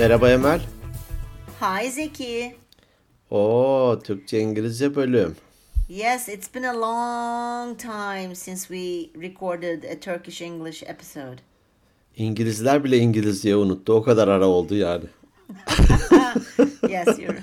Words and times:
Merhaba 0.00 0.30
Emel. 0.30 0.60
Hi 1.60 1.90
Zeki. 1.90 2.56
Oo, 3.30 3.98
Türkçe 4.04 4.40
İngilizce 4.40 4.96
bölüm. 4.96 5.36
Yes, 5.88 6.28
it's 6.28 6.54
been 6.54 6.62
a 6.62 6.80
long 6.80 7.78
time 7.78 8.34
since 8.34 8.60
we 8.60 9.10
recorded 9.28 9.82
a 9.84 10.00
Turkish 10.00 10.42
English 10.42 10.82
episode. 10.82 11.36
İngilizler 12.16 12.84
bile 12.84 12.98
İngilizceyi 12.98 13.56
unuttu. 13.56 13.92
O 13.92 14.02
kadar 14.02 14.28
ara 14.28 14.46
oldu 14.46 14.74
yani. 14.74 15.04
Yes, 16.88 17.18
you're. 17.18 17.42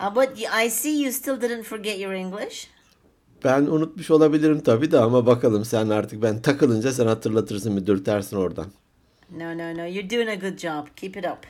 uh, 0.00 0.14
but 0.14 0.28
I 0.64 0.70
see 0.70 1.02
you 1.02 1.12
still 1.12 1.40
didn't 1.40 1.64
forget 1.64 2.00
your 2.00 2.12
English. 2.12 2.68
Ben 3.44 3.62
unutmuş 3.62 4.10
olabilirim 4.10 4.60
tabii 4.60 4.90
de 4.90 4.98
ama 4.98 5.26
bakalım 5.26 5.64
sen 5.64 5.88
artık 5.88 6.22
ben 6.22 6.42
takılınca 6.42 6.92
sen 6.92 7.06
hatırlatırsın 7.06 7.76
bir 7.76 7.86
dürtersin 7.86 8.36
oradan. 8.36 8.66
No, 9.36 9.58
no, 9.58 9.72
no. 9.72 9.84
You're 9.84 10.10
doing 10.10 10.28
a 10.28 10.36
good 10.36 10.58
job. 10.58 10.88
Keep 10.96 11.16
it 11.16 11.24
up. 11.24 11.46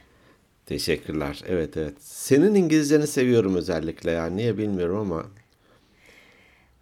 Teşekkürler. 0.67 1.43
Evet 1.47 1.77
evet. 1.77 1.95
Senin 2.03 2.55
İngilizceni 2.55 3.07
seviyorum 3.07 3.57
özellikle 3.57 4.11
yani. 4.11 4.37
Niye 4.37 4.59
bilmiyorum 4.59 4.99
ama. 4.99 5.27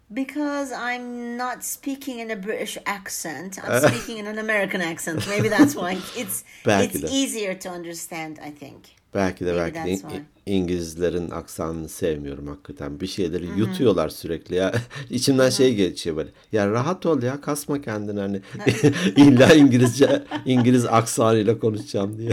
Because 0.09 0.71
I'm 0.71 1.37
not 1.37 1.63
speaking 1.63 2.19
in 2.19 2.29
a 2.29 2.43
British 2.47 2.77
accent. 2.85 3.57
I'm 3.57 3.79
speaking 3.89 4.19
in 4.19 4.25
an 4.25 4.37
American 4.37 4.81
accent. 4.81 5.27
Maybe 5.29 5.49
that's 5.49 5.73
why. 5.73 5.97
It's 6.21 6.43
it's 6.65 7.01
de. 7.01 7.07
easier 7.07 7.59
to 7.59 7.69
understand, 7.69 8.37
I 8.37 8.51
think. 8.59 9.00
Belki 9.13 9.45
de 9.45 9.55
belki 9.55 10.03
de. 10.03 10.21
İngilizlerin 10.45 11.29
aksanını 11.29 11.89
sevmiyorum 11.89 12.47
hakikaten. 12.47 12.99
Bir 12.99 13.07
şeyleri 13.07 13.45
yutuyorlar 13.59 14.09
sürekli 14.09 14.55
ya. 14.55 14.73
İçimden 15.09 15.49
şey 15.49 15.75
geçiyor 15.75 16.15
böyle. 16.15 16.29
Ya 16.51 16.71
rahat 16.71 17.05
ol 17.05 17.21
ya 17.21 17.41
kasma 17.41 17.81
kendini 17.81 18.19
hani. 18.19 18.41
İlla 19.15 19.53
İngilizce 19.53 20.23
İngiliz 20.45 20.85
aksanıyla 20.85 21.59
konuşacağım 21.59 22.17
diye. 22.17 22.31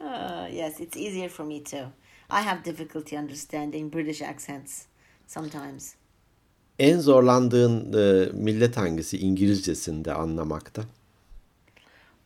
Uh, 0.00 0.54
yes, 0.54 0.80
it's 0.80 0.96
easier 0.96 1.28
for 1.28 1.44
me 1.44 1.62
too. 1.62 1.92
I 2.30 2.42
have 2.42 2.64
difficulty 2.64 3.16
understanding 3.16 3.94
British 3.94 4.22
accents 4.22 4.82
sometimes. 5.26 5.94
En 6.78 7.00
zorlandığın 7.00 7.92
e, 7.92 8.32
millet 8.32 8.76
hangisi 8.76 9.18
İngilizcesinde 9.18 10.12
anlamakta? 10.12 10.82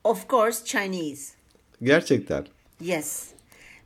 Of 0.04 0.28
course, 0.28 0.64
Chinese. 0.64 1.37
Gerçekten. 1.82 2.44
Yes, 2.80 3.34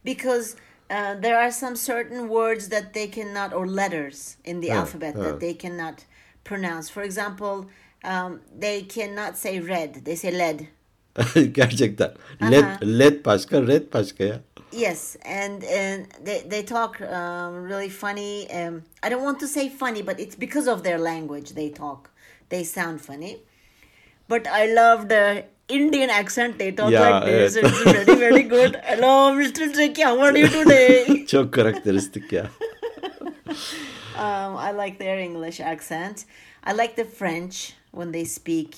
because 0.05 0.57
uh, 0.91 1.15
there 1.23 1.37
are 1.39 1.51
some 1.51 1.77
certain 1.77 2.29
words 2.29 2.69
that 2.69 2.93
they 2.93 3.07
cannot, 3.09 3.53
or 3.55 3.67
letters 3.67 4.37
in 4.45 4.61
the 4.61 4.69
Huh, 4.69 4.79
alphabet 4.81 5.15
huh. 5.15 5.23
that 5.25 5.41
they 5.41 5.55
cannot 5.55 6.05
pronounce. 6.45 6.91
For 6.91 7.03
example, 7.03 7.67
um, 8.05 8.41
they 8.61 8.83
cannot 8.83 9.37
say 9.37 9.61
red; 9.61 10.05
they 10.05 10.17
say 10.17 10.31
lead. 10.31 10.69
Gerçekten. 11.55 12.11
Led, 12.43 12.65
Aha. 12.65 12.79
led 12.83 13.25
başka, 13.25 13.67
red 13.67 13.93
başka 13.93 14.25
ya. 14.25 14.41
Yes, 14.73 15.17
and 15.25 15.63
and 15.65 16.07
they 16.25 16.41
they 16.51 16.63
talk 16.63 17.01
um, 17.01 17.65
really 17.69 17.89
funny. 17.91 18.47
Um, 18.51 18.83
I 19.03 19.11
don't 19.11 19.23
want 19.23 19.39
to 19.41 19.47
say 19.47 19.69
funny, 19.69 20.03
but 20.03 20.19
it's 20.21 20.35
because 20.41 20.67
of 20.73 20.83
their 20.83 20.99
language 20.99 21.51
they 21.55 21.71
talk. 21.71 22.11
They 22.49 22.65
sound 22.65 23.01
funny, 23.01 23.37
but 24.29 24.47
I 24.47 24.67
love 24.75 25.09
the 25.09 25.45
Indian 25.69 26.11
accent. 26.11 26.59
They 26.59 26.73
talk 26.73 26.91
Yeah, 26.91 27.11
like 27.11 27.25
this. 27.27 27.57
evet. 27.57 27.73
It's 27.73 27.85
very 27.85 28.19
very 28.19 28.43
good. 28.57 28.77
Hello, 28.85 29.33
Mr. 29.35 29.73
Zeki. 29.75 30.03
How 30.05 30.21
are 30.21 30.39
you 30.39 30.49
today? 30.49 31.27
Çok 31.27 31.53
karakteristik 31.53 32.33
ya. 32.33 32.47
um, 34.19 34.57
I 34.57 34.73
like 34.73 34.99
their 34.99 35.19
English 35.19 35.61
accent. 35.61 36.25
I 36.65 36.73
like 36.73 36.95
the 36.97 37.05
French 37.05 37.73
when 37.93 38.13
they 38.13 38.25
speak 38.25 38.77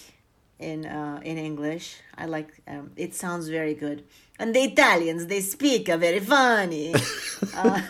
in 0.58 0.84
uh, 0.84 1.20
in 1.24 1.36
English. 1.38 1.96
I 2.18 2.26
like 2.26 2.48
um, 2.68 2.90
it 2.96 3.14
sounds 3.14 3.48
very 3.48 3.74
good. 3.74 4.02
And 4.38 4.54
the 4.54 4.60
Italians 4.60 5.26
they 5.26 5.40
speak 5.42 5.88
are 5.88 5.98
very 6.00 6.20
funny. 6.20 6.94
Uh, 7.56 7.80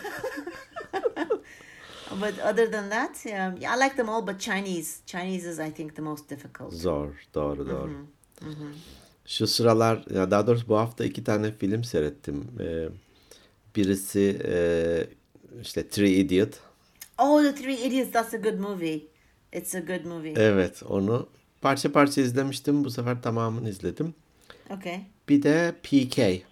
but 2.19 2.37
other 2.39 2.67
than 2.67 2.89
that, 2.89 3.15
um, 3.25 3.57
yeah, 3.57 3.73
I 3.73 3.77
like 3.77 3.95
them 3.95 4.09
all. 4.09 4.21
But 4.21 4.37
Chinese, 4.39 5.01
Chinese 5.05 5.45
is 5.45 5.59
I 5.59 5.69
think 5.71 5.95
the 5.95 6.01
most 6.01 6.27
difficult. 6.29 6.73
Zor, 6.73 7.09
doğru 7.33 7.69
doğru. 7.69 7.91
Şu 9.25 9.47
sıralar, 9.47 10.05
ya 10.15 10.31
daha 10.31 10.47
doğrusu 10.47 10.67
bu 10.69 10.77
hafta 10.77 11.05
iki 11.05 11.23
tane 11.23 11.51
film 11.51 11.83
seyrettim. 11.83 12.47
Ee, 12.59 12.87
birisi 13.75 14.41
e, 14.45 14.57
işte 15.61 15.87
Three 15.87 16.11
Idiot. 16.11 16.49
Oh, 17.17 17.41
The 17.41 17.55
Three 17.55 17.87
Idiots. 17.87 18.11
That's 18.11 18.33
a 18.33 18.37
good 18.37 18.59
movie. 18.59 19.01
It's 19.53 19.75
a 19.75 19.79
good 19.79 20.05
movie. 20.05 20.33
Evet, 20.37 20.83
onu 20.83 21.29
parça 21.61 21.91
parça 21.91 22.21
izlemiştim. 22.21 22.83
Bu 22.83 22.91
sefer 22.91 23.21
tamamını 23.21 23.69
izledim. 23.69 24.13
Okay. 24.69 25.01
Bir 25.29 25.43
de 25.43 25.75
PK. 25.83 26.45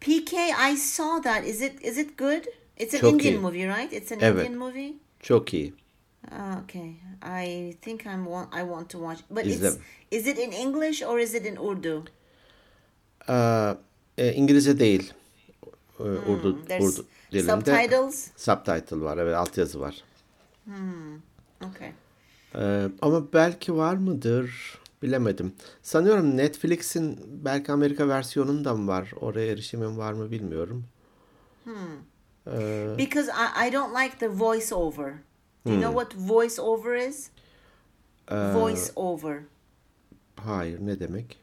PK, 0.00 0.32
I 0.72 0.76
saw 0.76 1.22
that. 1.22 1.46
Is 1.46 1.62
it 1.62 1.84
is 1.84 1.98
it 1.98 2.18
good? 2.18 2.44
It's 2.78 2.94
an 2.94 2.98
Çok 2.98 3.12
Indian 3.12 3.32
iyi. 3.34 3.38
movie, 3.38 3.66
right? 3.66 3.92
It's 3.92 4.12
an 4.12 4.18
Evet. 4.20 4.46
Indian 4.48 4.58
movie. 4.58 4.92
Çok 5.20 5.54
iyi. 5.54 5.74
Ah, 6.30 6.62
okay. 6.64 6.94
I 7.46 7.76
think 7.82 8.00
I'm 8.06 8.24
want 8.26 8.54
I 8.54 8.62
want 8.62 8.88
to 8.90 8.98
watch. 8.98 9.18
But 9.30 9.46
İzle. 9.46 9.68
it's 9.68 9.78
is 10.10 10.26
it 10.26 10.38
in 10.38 10.52
English 10.52 11.02
or 11.02 11.18
is 11.18 11.34
it 11.34 11.46
in 11.46 11.56
Urdu? 11.56 12.04
Ee, 13.28 13.74
e, 14.18 14.32
İngilizce 14.32 14.78
değil. 14.78 15.12
Ee, 16.00 16.02
Urdu, 16.02 16.56
Hmm, 16.56 16.64
There's 16.64 16.84
Urdu 16.98 17.06
dilinde. 17.32 17.52
subtitles. 17.52 18.28
Subtitle 18.36 19.00
var, 19.00 19.18
evet 19.18 19.36
altyazı 19.36 19.80
var. 19.80 20.04
Okay. 21.70 21.92
Ee, 22.54 22.88
ama 23.02 23.32
belki 23.32 23.76
var 23.76 23.94
mıdır 23.96 24.78
bilemedim. 25.02 25.52
Sanıyorum 25.82 26.36
Netflix'in 26.36 27.20
belki 27.44 27.72
Amerika 27.72 28.08
versiyonunda 28.08 28.74
mı 28.74 28.88
var? 28.88 29.12
Oraya 29.20 29.46
erişimim 29.52 29.98
var 29.98 30.12
mı 30.12 30.30
bilmiyorum. 30.30 30.84
Ee, 32.46 32.94
Because 32.98 33.30
I, 33.32 33.68
I 33.68 33.72
don't 33.72 33.96
like 34.02 34.18
the 34.18 34.28
voice 34.28 34.74
over. 34.74 35.12
Do 35.66 35.70
you 35.72 35.76
Hmm. 35.78 35.82
know 35.82 35.92
what 35.94 36.12
voice 36.14 36.62
over 36.62 36.94
is? 37.08 37.30
e, 38.30 38.34
Voice 38.54 38.92
over. 38.96 39.42
hayır 40.36 40.78
ne 40.80 41.00
demek? 41.00 41.36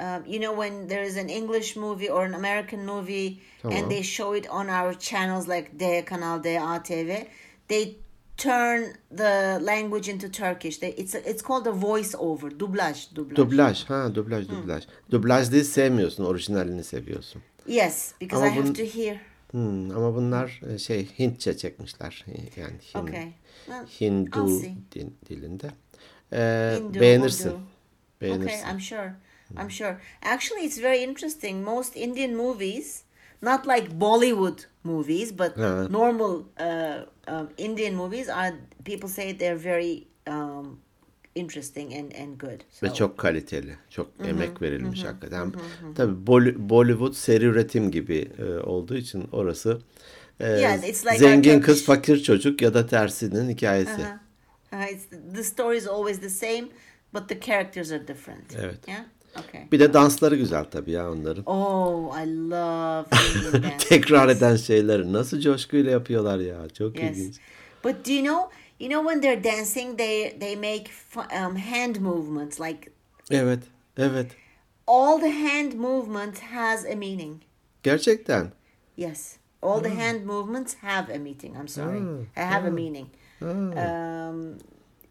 Um, 0.00 0.24
you 0.26 0.40
know 0.40 0.56
when 0.56 0.88
there 0.88 1.04
is 1.06 1.16
an 1.16 1.28
English 1.28 1.76
movie 1.76 2.10
or 2.10 2.24
an 2.24 2.32
American 2.34 2.84
movie 2.84 3.38
Tamam. 3.62 3.76
and 3.76 3.90
they 3.90 4.02
show 4.02 4.36
it 4.36 4.46
on 4.50 4.68
our 4.68 4.94
channels 4.98 5.46
like 5.48 5.70
D 5.78 5.84
Kanal 6.06 6.42
D 6.44 6.48
ATV, 6.58 7.26
they 7.68 7.96
turn 8.36 8.84
the 9.16 9.58
language 9.62 10.08
into 10.12 10.28
Turkish. 10.28 10.78
They, 10.80 10.94
it's 10.96 11.14
it's 11.14 11.42
called 11.42 11.66
a 11.66 11.72
voice 11.72 12.16
over, 12.18 12.50
dublaj, 12.50 13.08
dublaj. 13.14 13.36
Dublaj. 13.36 13.84
Ha 13.88 14.08
dublaj 14.14 14.48
dublaj. 14.48 14.82
Dublaj 15.10 15.52
değil 15.52 15.64
sevmiyorsun. 15.64 16.24
Orijinalini 16.24 16.84
seviyorsun. 16.84 17.42
Yes, 17.66 18.12
because 18.20 18.42
Ama 18.46 18.52
I 18.54 18.56
have 18.56 18.72
to 18.72 18.82
hear. 18.98 19.20
Hmm, 19.50 19.90
ama 19.96 20.14
bunlar 20.14 20.60
şey 20.78 21.08
Hintçe 21.18 21.56
çekmişler. 21.56 22.24
Yani 22.56 22.72
Hin, 22.94 23.00
Okay. 23.00 23.32
Well, 23.66 23.86
Hindu 24.00 24.62
din- 24.94 25.16
dilinde. 25.28 25.70
Ee, 26.32 26.76
Hindu, 26.78 27.00
beğenirsin. 27.00 27.48
Urdu. 27.50 27.60
Beğenirsin. 28.20 28.58
Okay, 28.58 28.72
I'm 28.72 28.80
sure. 28.80 29.14
I'm 29.58 29.70
sure. 29.70 29.96
Actually, 30.22 30.64
it's 30.66 30.82
very 30.82 31.02
interesting. 31.02 31.64
Most 31.64 31.96
Indian 31.96 32.34
movies, 32.36 33.02
not 33.42 33.66
like 33.66 33.88
Bollywood 34.00 34.58
movies, 34.84 35.38
but 35.38 35.56
normal 35.90 36.44
uh, 36.60 37.06
um, 37.34 37.48
Indian 37.58 37.94
movies 37.94 38.28
are. 38.28 38.54
People 38.84 39.08
say 39.08 39.38
they're 39.38 39.64
very 39.64 40.06
um, 40.26 40.80
interesting 41.34 41.92
and 41.94 42.12
and 42.22 42.40
good. 42.40 42.60
So, 42.70 42.86
Ve 42.86 42.94
çok 42.94 43.18
kaliteli. 43.18 43.74
Çok 43.90 44.10
emek 44.24 44.62
verilmiş 44.62 45.04
hakikaten. 45.04 45.52
Tabii 45.96 46.26
Bol- 46.26 46.68
Bollywood 46.68 47.12
seri 47.12 47.44
üretim 47.44 47.90
gibi 47.90 48.30
e, 48.38 48.44
olduğu 48.44 48.96
için 48.96 49.28
orası 49.32 49.78
e, 50.40 50.48
Yeah, 50.50 50.88
it's 50.88 51.06
like 51.06 51.18
zengin 51.18 51.60
kız 51.60 51.84
fakir 51.84 52.22
çocuk 52.22 52.62
ya 52.62 52.74
da 52.74 52.86
tersinin 52.86 53.50
hikayesi. 53.50 53.90
Uh-huh. 53.92 54.16
Uh, 54.72 54.92
it's 54.92 55.04
the 55.34 55.44
story 55.44 55.76
is 55.76 55.88
always 55.88 56.20
the 56.20 56.30
same, 56.30 56.64
but 57.14 57.28
the 57.28 57.40
characters 57.40 57.92
are 57.92 58.08
different. 58.08 58.56
Evet. 58.58 58.88
Yeah. 58.88 59.04
Okay. 59.48 59.68
Bir 59.72 59.80
de 59.80 59.92
dansları 59.92 60.36
güzel 60.36 60.64
tabii 60.64 60.90
ya 60.90 61.12
onların. 61.12 61.42
Oh, 61.46 62.18
I 62.18 62.50
love. 62.50 63.06
Tekrar 63.88 64.28
eden 64.28 64.56
şeyleri 64.56 65.12
nasıl 65.12 65.40
coşkuyla 65.40 65.90
yapıyorlar 65.90 66.38
ya. 66.38 66.68
Çok 66.68 66.98
Yes. 67.02 67.18
ilginç. 67.18 67.36
But 67.84 68.06
do 68.08 68.12
you 68.12 68.24
know? 68.24 68.50
You 68.80 68.88
know 68.88 69.02
when 69.08 69.20
they're 69.20 69.44
dancing, 69.44 69.96
they 69.98 70.36
they 70.40 70.56
make 70.56 70.90
um, 71.44 71.56
hand 71.56 72.00
movements. 72.00 72.58
Like 72.60 72.90
Evet. 73.30 73.62
Evet. 73.96 74.26
all 74.86 75.20
the 75.20 75.30
hand 75.30 75.74
movement 75.74 76.38
has 76.38 76.84
a 76.84 76.94
meaning. 76.96 77.42
Gerçekten. 77.82 78.52
Yes, 78.96 79.36
all 79.62 79.80
the 79.82 79.90
hand 79.90 80.24
movements 80.26 80.74
have 80.80 81.14
a 81.14 81.18
meaning. 81.18 81.56
I'm 81.60 81.68
sorry, 81.68 82.00
I 82.36 82.40
have 82.40 82.68
a 82.68 82.70
meaning. 82.70 83.06
Um, 83.40 84.58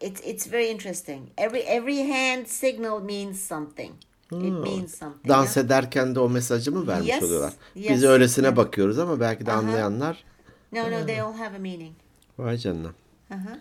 it's 0.00 0.20
it's 0.24 0.46
very 0.52 0.68
interesting. 0.70 1.30
Every 1.38 1.60
every 1.60 1.98
hand 1.98 2.46
signal 2.48 3.00
means 3.00 3.40
something. 3.40 3.92
It 4.32 4.52
means 4.62 4.94
something. 4.98 5.28
Dans 5.28 5.56
yeah? 5.56 5.66
ederken 5.66 6.14
de 6.14 6.20
o 6.20 6.28
mesajı 6.28 6.72
mı 6.72 6.86
vermiş 6.86 7.08
Yes, 7.08 7.22
oluyorlar? 7.22 7.52
yes. 7.74 7.90
Biz 7.90 8.04
öylesine 8.04 8.56
bakıyoruz 8.56 8.98
ama 8.98 9.20
belki 9.20 9.46
de 9.46 9.52
anlayanlar 9.52 10.24
No, 10.72 10.90
no, 10.90 11.06
they 11.06 11.20
all 11.20 11.32
have 11.32 11.56
a 11.56 11.58
meaning. 11.58 11.92
vay 12.38 12.56
canına. 12.58 12.88
Uh-huh. 13.30 13.56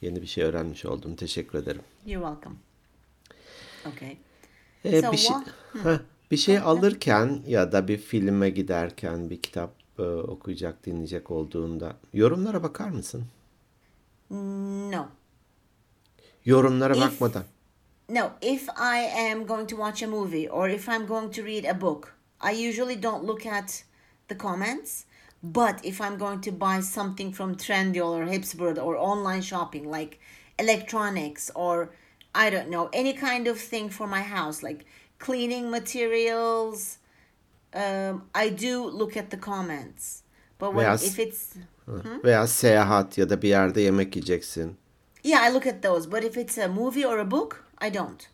Yeni 0.00 0.22
bir 0.22 0.26
şey 0.26 0.44
öğrenmiş 0.44 0.84
oldum. 0.86 1.16
Teşekkür 1.16 1.58
ederim. 1.58 1.82
You're 2.06 2.26
welcome. 2.26 2.56
Okay. 3.96 4.16
Ee, 4.84 5.00
So 5.02 5.12
bir 5.12 5.16
şey, 5.16 5.36
Heh, 5.82 5.98
bir 6.30 6.36
şey 6.36 6.58
alırken 6.58 7.42
ya 7.46 7.72
da 7.72 7.88
bir 7.88 7.98
filme 7.98 8.50
giderken 8.50 9.30
bir 9.30 9.42
kitap 9.42 9.74
e, 9.98 10.02
okuyacak, 10.02 10.86
dinleyecek 10.86 11.30
olduğunda 11.30 11.96
yorumlara 12.12 12.62
bakar 12.62 12.88
mısın? 12.88 13.24
No. 14.30 15.06
Yorumlara 16.44 16.94
If- 16.94 17.00
bakmadan. 17.00 17.44
No, 18.08 18.30
if 18.42 18.68
I 18.68 19.30
am 19.32 19.46
going 19.46 19.68
to 19.68 19.76
watch 19.76 20.02
a 20.02 20.06
movie 20.06 20.50
or 20.50 20.68
if 20.68 20.88
I'm 20.88 21.06
going 21.06 21.34
to 21.34 21.42
read 21.44 21.64
a 21.64 21.80
book, 21.80 22.16
I 22.52 22.68
usually 22.68 23.02
don't 23.02 23.26
look 23.26 23.46
at 23.46 23.84
the 24.28 24.38
comments. 24.38 25.04
But 25.42 25.84
if 25.84 26.00
I'm 26.00 26.16
going 26.18 26.40
to 26.42 26.52
buy 26.52 26.80
something 26.80 27.32
from 27.32 27.54
Trendyol 27.56 28.12
or 28.18 28.26
Hipsburg 28.26 28.76
or 28.78 28.96
online 28.96 29.42
shopping 29.42 29.90
like 29.90 30.18
electronics 30.58 31.50
or 31.54 31.88
I 32.34 32.50
don't 32.50 32.68
know, 32.70 32.88
any 32.92 33.12
kind 33.14 33.46
of 33.48 33.58
thing 33.58 33.88
for 33.90 34.06
my 34.06 34.22
house 34.22 34.62
like 34.62 34.84
cleaning 35.18 35.70
materials, 35.70 36.98
um, 37.74 38.22
I 38.34 38.50
do 38.50 38.84
look 38.84 39.16
at 39.16 39.30
the 39.30 39.36
comments. 39.38 40.22
But 40.58 40.74
when, 40.74 40.84
Yes. 40.86 41.02
if 41.04 41.18
it's 41.18 41.54
Veya 42.24 42.46
seyahat 42.46 43.18
ya 43.18 43.28
da 43.28 43.42
bir 43.42 43.48
yerde 43.48 43.80
yemek 43.80 44.16
yiyeceksin. 44.16 44.76
yeah, 45.24 45.40
I 45.42 45.52
look 45.54 45.66
at 45.66 45.82
those. 45.82 46.06
But 46.12 46.24
if 46.24 46.36
it's 46.36 46.58
a 46.58 46.68
movie 46.68 47.06
or 47.06 47.18
a 47.18 47.30
book, 47.30 47.64
I 47.80 47.94
don't. 47.94 48.28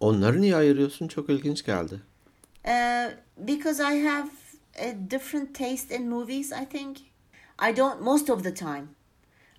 Onları 0.00 0.40
niye 0.40 0.56
ayırıyorsun? 0.56 1.08
Çok 1.08 1.28
ilginç 1.30 1.64
geldi. 1.64 2.00
Uh, 2.64 3.10
because 3.46 3.80
I 3.80 3.98
have 4.04 4.28
a 4.78 4.92
different 4.92 5.54
taste 5.54 5.90
in 5.90 6.08
movies, 6.08 6.52
I 6.52 6.64
think. 6.64 7.00
I 7.58 7.72
don't, 7.72 8.02
most 8.02 8.28
of 8.28 8.42
the 8.42 8.52
time, 8.52 8.96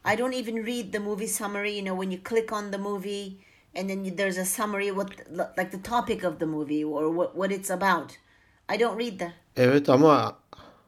I 0.03 0.15
don't 0.15 0.33
even 0.33 0.55
read 0.55 0.91
the 0.91 0.99
movie 0.99 1.27
summary. 1.27 1.75
You 1.75 1.83
know, 1.83 1.95
when 1.95 2.11
you 2.11 2.17
click 2.17 2.51
on 2.51 2.71
the 2.71 2.77
movie 2.77 3.39
and 3.75 3.89
then 3.89 4.05
you, 4.05 4.11
there's 4.11 4.37
a 4.37 4.45
summary, 4.45 4.91
what 4.91 5.11
like 5.57 5.71
the 5.71 5.77
topic 5.77 6.23
of 6.23 6.39
the 6.39 6.45
movie 6.45 6.83
or 6.83 7.09
what, 7.09 7.35
what 7.35 7.51
it's 7.51 7.69
about. 7.69 8.17
I 8.69 8.77
don't 8.77 8.97
read 8.97 9.19
that. 9.19 9.33
Evet 9.55 9.89
ama 9.89 10.37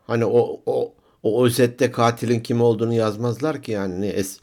hani 0.08 0.26
o 0.26 0.62
o 0.66 0.94
o 1.24 1.46
özette 1.46 1.92
katilin 1.92 2.40
kim 2.40 2.62
olduğunu 2.62 2.94
yazmazlar 2.94 3.62
ki 3.62 3.72
yani 3.72 4.08
es 4.08 4.40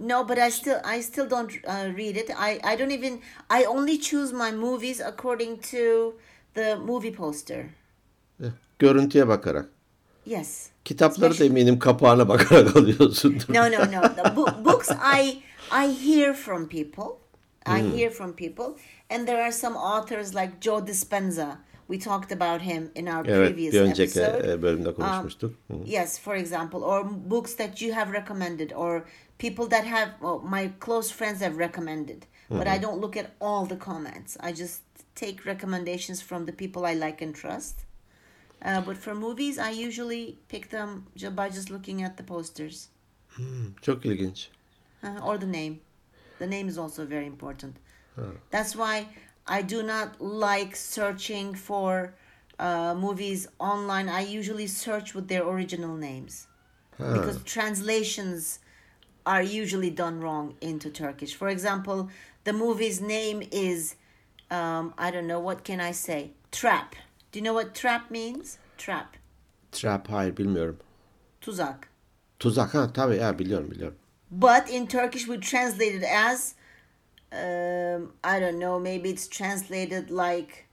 No, 0.00 0.28
but 0.28 0.38
I 0.38 0.50
still 0.50 0.80
I 0.84 1.02
still 1.02 1.30
don't 1.30 1.50
uh, 1.66 1.96
read 1.96 2.16
it. 2.16 2.30
I, 2.30 2.60
I 2.64 2.78
don't 2.78 2.92
even 2.92 3.20
I 3.50 3.64
only 3.64 4.00
choose 4.00 4.32
my 4.32 4.52
movies 4.52 5.00
according 5.00 5.60
to 5.60 6.14
the 6.54 6.76
movie 6.76 7.12
poster. 7.12 7.66
Görüntüye 8.78 9.28
bakarak. 9.28 9.68
Yes. 10.26 10.66
Kitapları 10.84 11.38
da 11.38 11.44
eminim 11.44 11.78
kapağına 11.78 12.28
bakarak 12.28 12.76
alıyorsundur. 12.76 13.54
No, 13.54 13.62
no, 13.62 13.78
no. 13.92 14.02
The 14.14 14.22
bo- 14.36 14.64
books 14.64 14.90
I 15.20 15.42
I 15.72 16.06
hear 16.06 16.34
from 16.34 16.68
people. 16.68 17.18
I 17.66 17.98
hear 17.98 18.10
from 18.10 18.32
people, 18.36 18.64
and 19.10 19.26
there 19.26 19.42
are 19.42 19.52
some 19.52 19.76
authors 19.76 20.34
like 20.34 20.52
Joe 20.60 20.86
Dispenza. 20.86 21.58
We 21.90 21.98
talked 21.98 22.32
about 22.42 22.62
him 22.62 22.90
in 22.94 23.06
our 23.06 23.26
Evet, 23.26 23.48
previous 23.48 23.74
bir 23.74 23.80
önceki 23.80 24.20
episode. 24.20 24.52
e, 24.52 24.62
bölümde 24.62 24.94
konuşmuştuk. 24.94 25.54
Hı. 25.70 25.74
Yes, 25.86 26.18
for 26.20 26.34
example, 26.34 26.78
or 26.78 27.06
books 27.30 27.56
that 27.56 27.82
you 27.82 27.94
have 27.96 28.12
recommended, 28.20 28.70
or 28.76 29.02
people 29.38 29.68
that 29.68 29.84
have 29.86 30.10
well, 30.22 30.60
my 30.60 30.70
close 30.80 31.14
friends 31.14 31.40
have 31.42 31.58
recommended. 31.58 32.22
But 32.50 32.66
I 32.66 32.82
don't 32.82 33.02
look 33.02 33.16
at 33.16 33.26
all 33.40 33.68
the 33.68 33.78
comments. 33.78 34.36
I 34.40 34.54
just 34.54 34.82
take 35.14 35.46
recommendations 35.46 36.22
from 36.22 36.46
the 36.46 36.52
people 36.52 36.92
I 36.92 36.94
like 37.06 37.24
and 37.24 37.34
trust. 37.34 37.78
Uh, 38.62 38.80
but 38.80 38.96
for 38.96 39.14
movies, 39.14 39.58
I 39.58 39.70
usually 39.70 40.36
pick 40.48 40.70
them 40.70 41.06
by 41.34 41.48
just 41.48 41.70
looking 41.70 42.02
at 42.02 42.16
the 42.16 42.22
posters. 42.22 42.88
Hmm, 43.36 43.74
Çok 43.82 44.04
ilginç. 44.06 44.48
Uh, 45.02 45.20
or 45.24 45.38
the 45.38 45.46
name. 45.46 45.80
The 46.38 46.46
name 46.46 46.68
is 46.68 46.78
also 46.78 47.06
very 47.06 47.26
important. 47.26 47.76
That's 48.50 48.74
why 48.74 49.06
I 49.46 49.62
do 49.62 49.82
not 49.82 50.20
like 50.20 50.74
searching 50.76 51.54
for 51.54 52.14
uh, 52.58 52.94
movies 52.94 53.48
online. 53.60 54.08
I 54.08 54.22
usually 54.22 54.66
search 54.66 55.14
with 55.14 55.28
their 55.28 55.44
original 55.46 55.96
names 55.96 56.48
because 56.98 57.40
translations 57.44 58.58
are 59.24 59.42
usually 59.42 59.90
done 59.90 60.20
wrong 60.20 60.54
into 60.60 60.90
Turkish. 60.90 61.36
For 61.36 61.48
example, 61.48 62.08
the 62.42 62.52
movie's 62.52 63.00
name 63.00 63.42
is 63.52 63.94
um, 64.50 64.94
I 64.98 65.10
don't 65.12 65.26
know 65.26 65.38
what 65.40 65.62
can 65.64 65.80
I 65.80 65.92
say. 65.92 66.32
Trap. 66.50 66.96
Do 67.32 67.38
you 67.38 67.44
know 67.44 67.54
what 67.62 67.74
trap 67.74 68.10
means? 68.10 68.56
Trap. 68.78 69.16
Trap 69.72 70.10
hayır 70.10 70.36
bilmiyorum. 70.36 70.78
Tuzak. 71.40 71.88
Tuzak 72.38 72.74
ha 72.74 72.92
tabii 72.92 73.16
ya 73.16 73.38
biliyorum 73.38 73.70
biliyorum. 73.70 73.96
But 74.30 74.70
in 74.70 74.86
Turkish, 74.86 75.24
we 75.26 75.40
translate 75.40 75.94
it 75.94 76.04
as, 76.04 76.54
um, 77.32 78.12
I 78.24 78.40
don't 78.40 78.58
know, 78.60 78.78
maybe 78.80 79.08
it's 79.08 79.28
translated 79.28 80.10
like 80.10 80.64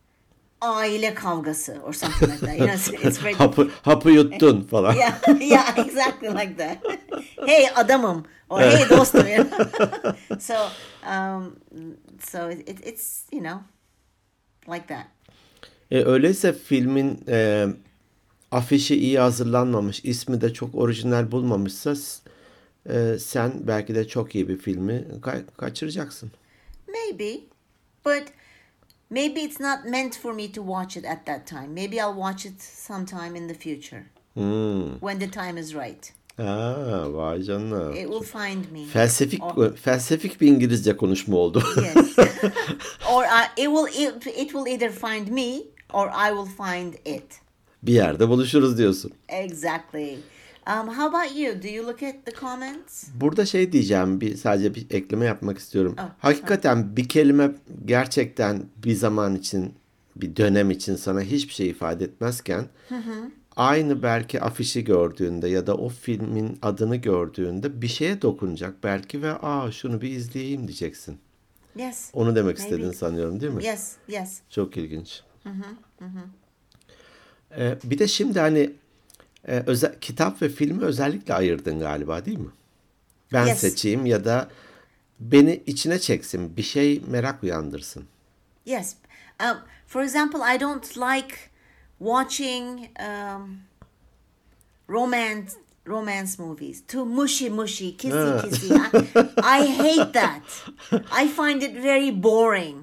aile 0.62 1.14
kavgası 1.14 1.82
or 1.84 1.94
something 1.94 2.30
like 2.32 2.40
that. 2.40 2.60
You 2.60 2.68
know, 2.68 3.08
it's, 3.08 3.18
very, 3.24 3.34
Hapı, 3.38 3.70
hapı 3.82 4.10
yuttun 4.12 4.62
falan. 4.72 4.94
yeah, 4.96 5.20
yeah, 5.40 5.78
exactly 5.78 6.28
like 6.30 6.58
that. 6.58 6.78
hey 7.46 7.70
adamım 7.76 8.26
or 8.50 8.62
hey 8.62 8.90
dostum. 8.90 9.28
You 9.28 9.44
know? 9.44 10.16
so, 10.40 10.56
um, 11.10 11.56
so 12.20 12.50
it, 12.50 12.88
it's 12.88 13.24
you 13.32 13.42
know, 13.42 13.60
like 14.68 14.88
that. 14.88 15.08
E, 15.92 16.04
öyleyse 16.04 16.54
filmin 16.54 17.20
e, 17.28 17.68
afişi 18.52 18.96
iyi 18.96 19.20
hazırlanmamış, 19.20 20.02
ismi 20.06 20.42
de 20.42 20.54
çok 20.54 20.76
orijinal 20.76 21.32
bulmamışsa 21.32 21.94
e, 22.90 23.20
sen 23.20 23.52
belki 23.68 23.96
de 23.96 24.08
çok 24.08 24.36
iyi 24.36 24.50
bir 24.50 24.58
filmi 24.58 25.06
ka- 25.22 25.46
kaçıracaksın. 25.58 26.32
Maybe, 26.88 27.40
but 28.06 28.24
maybe 29.10 29.42
it's 29.42 29.60
not 29.60 29.80
meant 29.90 30.18
for 30.18 30.34
me 30.34 30.52
to 30.52 30.62
watch 30.66 30.98
it 30.98 31.06
at 31.06 31.26
that 31.26 31.48
time. 31.48 31.68
Maybe 31.68 31.96
I'll 31.96 32.16
watch 32.16 32.46
it 32.46 32.62
sometime 32.62 33.40
in 33.40 33.48
the 33.48 33.54
future 33.54 34.04
Hmm. 34.34 34.92
when 35.00 35.20
the 35.20 35.32
time 35.32 35.60
is 35.62 35.74
right. 35.76 36.14
Aa, 36.40 37.14
vay 37.14 37.44
canına. 37.44 37.92
It 37.96 38.08
will 38.08 38.24
find 38.24 38.72
me. 38.72 38.86
Felsefik 38.94 39.42
Or- 39.42 39.76
felsefik 39.76 40.42
bir 40.42 40.48
İngilizce 40.48 40.98
konuşma 40.98 41.38
oldu. 41.38 41.64
yes. 41.78 42.16
or 43.14 43.24
I, 43.24 43.62
it 43.62 43.66
will 43.68 44.04
it, 44.08 44.28
it 44.28 44.50
will 44.52 44.68
either 44.74 44.92
find 44.92 45.28
me 45.28 45.75
or 45.96 46.08
I 46.08 46.30
will 46.36 46.66
find 46.66 46.94
it. 47.16 47.24
bir 47.84 47.94
yerde 47.94 48.30
buluşuruz 48.30 48.78
diyorsun. 48.78 49.12
Exactly. 49.30 50.18
Um, 50.68 50.88
how 50.88 51.04
about 51.04 51.38
you? 51.38 51.64
Do 51.64 51.68
you 51.68 51.88
look 51.88 52.04
at 52.04 52.26
the 52.26 52.32
comments? 52.32 53.08
Burada 53.22 53.46
şey 53.46 53.72
diyeceğim, 53.72 54.22
bir 54.22 54.38
sadece 54.38 54.76
bir 54.76 54.86
ekleme 54.90 55.26
yapmak 55.26 55.58
istiyorum. 55.58 55.96
Ah, 55.98 56.10
Hakikaten 56.20 56.98
bir 56.98 57.10
kelime 57.10 57.52
gerçekten 57.86 58.64
bir 58.86 58.94
zaman 58.96 59.36
için, 59.36 59.74
bir 60.16 60.36
dönem 60.36 60.72
için 60.72 60.96
sana 60.96 61.22
hiçbir 61.22 61.54
şey 61.54 61.68
ifade 61.70 62.04
etmezken 62.06 62.66
aynı 63.56 64.04
belki 64.04 64.42
afişi 64.42 64.84
gördüğünde 64.84 65.48
ya 65.48 65.68
da 65.68 65.76
o 65.76 65.90
filmin 65.90 66.58
adını 66.62 66.96
gördüğünde 66.96 67.82
bir 67.82 67.88
şeye 67.88 68.22
dokunacak 68.22 68.84
belki 68.84 69.22
ve 69.22 69.34
aa 69.34 69.72
şunu 69.72 70.02
bir 70.02 70.10
izleyeyim 70.10 70.68
diyeceksin. 70.68 71.18
Yes. 71.76 72.10
Onu 72.14 72.36
demek 72.36 72.58
Maybe. 72.58 72.70
istediğini 72.70 72.94
sanıyorum 72.94 73.42
değil 73.42 73.54
mi? 73.54 73.66
Yes. 73.66 73.92
Yes. 74.08 74.40
Çok 74.50 74.78
ilginç. 74.78 75.22
Ee, 77.58 77.78
bir 77.84 78.00
de 78.00 78.08
şimdi 78.08 78.40
hani 78.40 78.72
e, 79.48 79.64
özel, 79.68 80.00
kitap 80.00 80.42
ve 80.42 80.50
filmi 80.50 80.84
özellikle 80.84 81.34
ayırdın 81.34 81.80
galiba 81.80 82.26
değil 82.26 82.38
mi? 82.40 82.52
Ben 83.34 83.48
Yes. 83.48 83.60
seçeyim 83.60 84.06
ya 84.06 84.26
da 84.26 84.50
beni 85.20 85.64
içine 85.66 86.00
çeksin, 86.00 86.58
bir 86.58 86.64
şey 86.64 87.02
merak 87.08 87.44
uyandırsın. 87.44 88.06
Yes. 88.66 88.96
Um, 89.44 89.58
for 89.88 90.02
example, 90.04 90.40
I 90.56 90.60
don't 90.60 90.98
like 90.98 91.36
watching 92.00 92.80
um, 93.00 93.58
romance 94.90 95.52
romance 95.88 96.32
movies. 96.44 96.84
Too 96.88 97.06
mushy 97.06 97.50
mushy, 97.50 97.98
kissy 97.98 98.50
kissy. 98.50 98.74
I, 98.74 99.62
I 99.62 99.68
hate 99.78 100.12
that. 100.14 100.42
I 101.24 101.28
find 101.28 101.62
it 101.64 101.84
very 101.84 102.24
boring. 102.24 102.76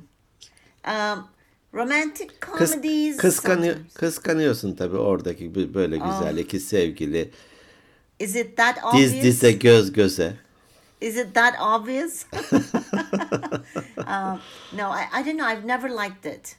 Um, 0.84 1.28
romantic 1.74 2.28
Kıs, 2.40 2.70
comedies. 2.72 3.16
kıskanıyor, 3.16 3.74
sometimes. 3.74 3.94
kıskanıyorsun 3.94 4.74
tabii 4.74 4.96
oradaki 4.96 5.74
böyle 5.74 5.98
Ah. 6.02 6.20
güzel 6.20 6.36
iki 6.38 6.60
sevgili. 6.60 7.30
Is 8.18 8.36
it 8.36 8.56
that 8.56 8.78
obvious? 8.84 9.12
Diz 9.12 9.22
dize 9.22 9.52
göz 9.52 9.92
göze. 9.92 10.36
Is 11.00 11.16
it 11.16 11.34
that 11.34 11.54
obvious? 11.60 12.24
um, 13.98 14.40
no, 14.72 14.90
I, 14.92 15.20
I 15.20 15.24
don't 15.24 15.36
know. 15.38 15.46
I've 15.52 15.66
never 15.66 15.90
liked 15.90 16.26
it. 16.26 16.56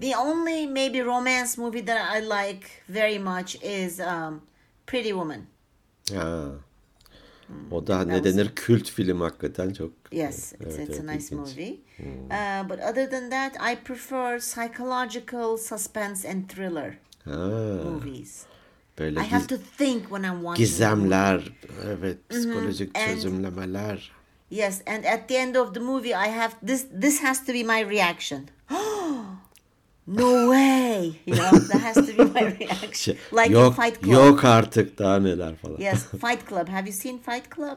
The 0.00 0.16
only 0.16 0.66
maybe 0.66 1.02
romance 1.04 1.58
movie 1.60 1.86
that 1.86 2.16
I 2.16 2.20
like 2.20 2.66
very 2.88 3.18
much 3.18 3.56
is 3.62 4.00
um, 4.00 4.40
Pretty 4.86 5.12
Woman. 5.12 5.46
Ha. 6.14 6.50
O 7.70 7.86
da 7.86 8.04
ne 8.04 8.12
was- 8.16 8.24
denir 8.24 8.50
kült 8.56 8.90
film 8.90 9.20
hakikaten 9.20 9.70
çok. 9.72 9.92
Yes, 10.12 10.52
it's, 10.52 10.54
Evet, 10.60 10.78
it's 10.88 10.98
a 11.00 11.02
evet, 11.02 11.14
nice 11.14 11.36
ilginç. 11.36 11.38
movie. 11.56 11.76
Uh, 12.30 12.68
but 12.68 12.78
other 12.92 13.10
than 13.10 13.30
that, 13.30 13.54
I 13.72 13.76
prefer 13.84 14.38
psychological 14.40 15.56
suspense 15.56 16.30
and 16.30 16.48
thriller 16.48 16.98
Ha, 17.24 17.36
movies. 17.84 18.42
böyle 18.98 19.20
I 19.20 19.22
have 19.22 19.46
to 19.46 19.56
think 19.78 20.02
when 20.02 20.22
I'm 20.22 20.36
watching. 20.40 20.56
gizemler, 20.56 21.52
evet 21.84 22.18
psikolojik 22.28 22.98
And- 22.98 23.14
çözümlemeler. 23.14 24.12
Yes, 24.50 24.82
and 24.86 25.04
at 25.04 25.28
the 25.28 25.34
end 25.34 25.54
of 25.54 25.74
the 25.74 25.80
movie, 25.80 26.08
I 26.10 26.30
have 26.30 26.52
this. 26.66 26.86
This 27.00 27.22
has 27.22 27.46
to 27.46 27.52
be 27.52 27.62
my 27.62 27.90
reaction. 27.90 28.40
No 30.06 30.50
way. 30.52 31.12
You 31.26 31.34
know, 31.36 31.50
that 31.58 31.80
has 31.80 31.94
to 31.94 32.12
be 32.18 32.24
my 32.24 32.56
reaction. 32.60 32.92
Şey, 32.92 33.16
like 33.32 33.52
yok, 33.52 33.66
in 33.78 33.82
Fight 33.82 34.02
Club. 34.02 34.12
yok 34.12 34.44
artık 34.44 34.98
daha 34.98 35.18
neler 35.18 35.56
falan. 35.56 35.76
Yes, 35.80 36.06
Fight 36.10 36.48
Club. 36.48 36.68
Have 36.68 36.86
you 36.88 36.92
seen 36.92 37.18
Fight 37.18 37.54
Club? 37.56 37.76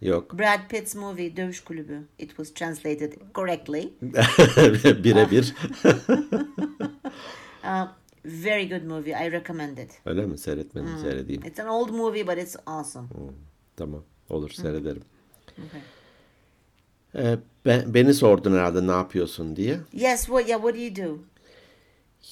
Yok. 0.00 0.38
Brad 0.38 0.68
Pitt's 0.68 0.94
movie 0.94 1.36
Dövüş 1.36 1.60
Kulübü. 1.64 2.00
It 2.18 2.28
was 2.28 2.54
translated 2.54 3.12
correctly. 3.34 3.92
Birebir. 5.04 5.54
Very 8.24 8.68
good 8.68 8.82
movie. 8.84 9.12
I 9.26 9.32
recommend 9.32 9.78
it. 9.78 9.90
Öyle 10.06 10.26
mi? 10.26 10.38
Seyretmedim, 10.38 10.88
Hmm. 10.92 10.98
seyredeyim. 11.02 11.42
It's 11.44 11.60
an 11.60 11.66
old 11.68 11.90
movie, 11.90 12.26
but 12.26 12.38
it's 12.38 12.56
awesome. 12.66 13.06
Tamam. 13.76 14.02
Olur 14.30 14.50
seyrederim. 14.50 15.02
Okay. 15.68 15.80
Ee, 17.14 17.38
ben, 17.66 17.94
beni 17.94 18.14
sordun 18.14 18.52
herhalde 18.52 18.86
ne 18.86 18.90
yapıyorsun 18.90 19.56
diye. 19.56 19.80
Yes. 19.92 20.20
What? 20.26 20.48
Yeah. 20.48 20.60
What 20.62 20.74
do 20.74 20.80
you 20.80 20.96
do? 20.96 21.18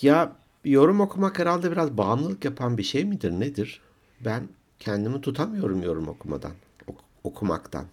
Ya 0.02 0.36
yorum 0.64 1.00
okumak 1.00 1.38
herhalde 1.38 1.72
biraz 1.72 1.96
bağımlılık 1.98 2.44
yapan 2.44 2.78
bir 2.78 2.82
şey 2.82 3.04
midir 3.04 3.30
nedir? 3.32 3.80
Ben 4.20 4.48
kendimi 4.78 5.20
tutamıyorum 5.20 5.82
yorum 5.82 6.08
okumadan, 6.08 6.52
ok- 6.86 7.04
okumaktan. 7.24 7.84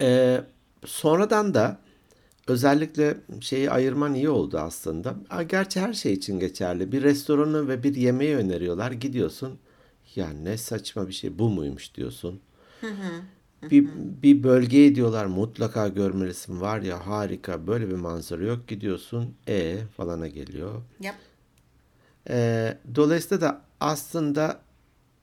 Ee, 0.00 0.44
sonradan 0.86 1.54
da 1.54 1.78
özellikle 2.48 3.16
şeyi 3.40 3.70
ayırman 3.70 4.14
iyi 4.14 4.28
oldu 4.30 4.58
aslında. 4.58 5.16
Gerçi 5.48 5.80
her 5.80 5.92
şey 5.92 6.12
için 6.12 6.38
geçerli. 6.40 6.92
Bir 6.92 7.02
restoranı 7.02 7.68
ve 7.68 7.82
bir 7.82 7.94
yemeği 7.94 8.36
öneriyorlar. 8.36 8.92
Gidiyorsun. 8.92 9.58
Ya 10.16 10.30
ne 10.30 10.56
saçma 10.56 11.08
bir 11.08 11.12
şey 11.12 11.38
bu 11.38 11.48
muymuş 11.48 11.94
diyorsun. 11.94 12.40
Bir, 13.62 13.88
bir 14.22 14.42
bölgeye 14.42 14.94
diyorlar 14.94 15.26
mutlaka 15.26 15.88
görmelisin. 15.88 16.60
Var 16.60 16.80
ya 16.80 17.06
harika 17.06 17.66
böyle 17.66 17.88
bir 17.88 17.94
manzara 17.94 18.44
yok. 18.44 18.68
Gidiyorsun 18.68 19.34
e 19.48 19.78
falana 19.96 20.28
geliyor. 20.28 20.82
Yep. 21.00 21.14
Ee, 22.30 22.78
dolayısıyla 22.94 23.40
da 23.40 23.60
aslında 23.80 24.60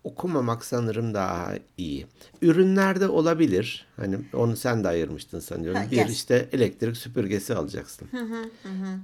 okumamak 0.03 0.65
sanırım 0.65 1.13
daha 1.13 1.53
iyi. 1.77 2.07
Ürünlerde 2.41 3.07
olabilir. 3.07 3.87
Hani 3.95 4.17
onu 4.33 4.55
sen 4.55 4.83
de 4.83 4.87
ayırmıştın 4.87 5.39
sanıyorum. 5.39 5.81
Ha, 5.81 5.91
bir 5.91 5.97
yes. 5.97 6.11
işte 6.11 6.49
elektrik 6.51 6.97
süpürgesi 6.97 7.55
alacaksın. 7.55 8.07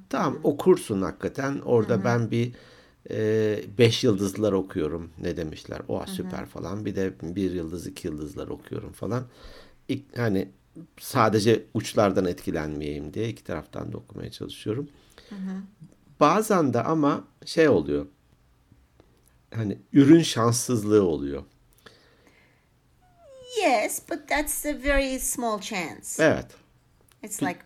Tamam 0.10 0.38
okursun 0.44 1.02
hakikaten. 1.02 1.60
Orada 1.60 2.04
ben 2.06 2.32
bir 2.32 2.52
e, 3.10 3.60
beş 3.78 4.04
yıldızlar 4.04 4.52
okuyorum. 4.52 5.12
Ne 5.22 5.38
demişler? 5.38 5.82
Oha 5.88 6.08
süper 6.08 6.46
falan. 6.46 6.86
Bir 6.86 6.96
de 6.96 7.14
bir 7.22 7.52
yıldız 7.52 7.88
iki 7.88 8.08
yıldızlar 8.08 8.48
okuyorum 8.48 8.92
falan. 8.92 9.28
İlk, 9.88 10.18
hani 10.18 10.48
sadece 11.00 11.66
uçlardan 11.74 12.26
etkilenmeyeyim 12.26 13.14
diye 13.14 13.30
iki 13.30 13.44
taraftan 13.44 13.92
da 13.94 13.98
okumaya 13.98 14.32
çalışıyorum. 14.32 14.90
Bazen 16.20 16.74
de 16.74 16.84
ama 16.84 17.28
şey 17.46 17.70
oluyor. 17.70 18.06
Hani 19.54 19.78
ürün 19.94 20.22
şanssızlığı 20.22 21.04
oluyor. 21.04 21.44
Yes, 23.64 24.02
but 24.10 24.28
that's 24.28 24.66
a 24.66 24.84
very 24.84 25.20
small 25.20 25.62
chance. 25.62 26.08
Evet. 26.20 26.48
It's 27.24 27.44
like 27.44 27.60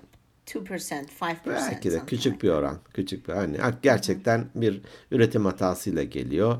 two 0.45 0.63
percent, 0.63 1.09
five 1.09 1.35
percent. 1.43 1.71
Belki 1.71 1.91
de 1.91 2.01
küçük 2.07 2.43
bir 2.43 2.49
oran. 2.49 2.79
Küçük 2.93 3.27
bir 3.27 3.33
hani 3.33 3.57
gerçekten 3.83 4.45
bir 4.55 4.81
üretim 5.11 5.45
hatasıyla 5.45 6.03
geliyor. 6.03 6.57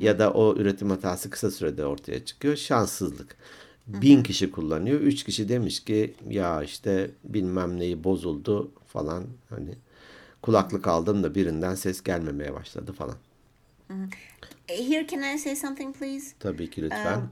Ya 0.00 0.18
da 0.18 0.32
o 0.32 0.56
üretim 0.56 0.90
hatası 0.90 1.30
kısa 1.30 1.50
sürede 1.50 1.86
ortaya 1.86 2.24
çıkıyor. 2.24 2.56
Şanssızlık. 2.56 3.36
Bin 3.86 4.22
kişi 4.22 4.50
kullanıyor. 4.50 5.00
Üç 5.00 5.24
kişi 5.24 5.48
demiş 5.48 5.84
ki 5.84 6.14
ya 6.30 6.62
işte 6.62 7.10
bilmem 7.24 7.80
neyi 7.80 8.04
bozuldu 8.04 8.70
falan. 8.86 9.24
Hani 9.50 9.74
kulaklık 10.42 10.86
aldım 10.86 11.22
da 11.22 11.34
birinden 11.34 11.74
ses 11.74 12.02
gelmemeye 12.02 12.54
başladı 12.54 12.92
falan. 12.92 13.16
Here, 14.68 15.06
can 15.06 15.34
I 15.34 15.38
say 15.38 15.56
something, 15.56 15.96
please? 15.98 16.26
Tabii 16.40 16.70
ki 16.70 16.82
lütfen. 16.82 17.28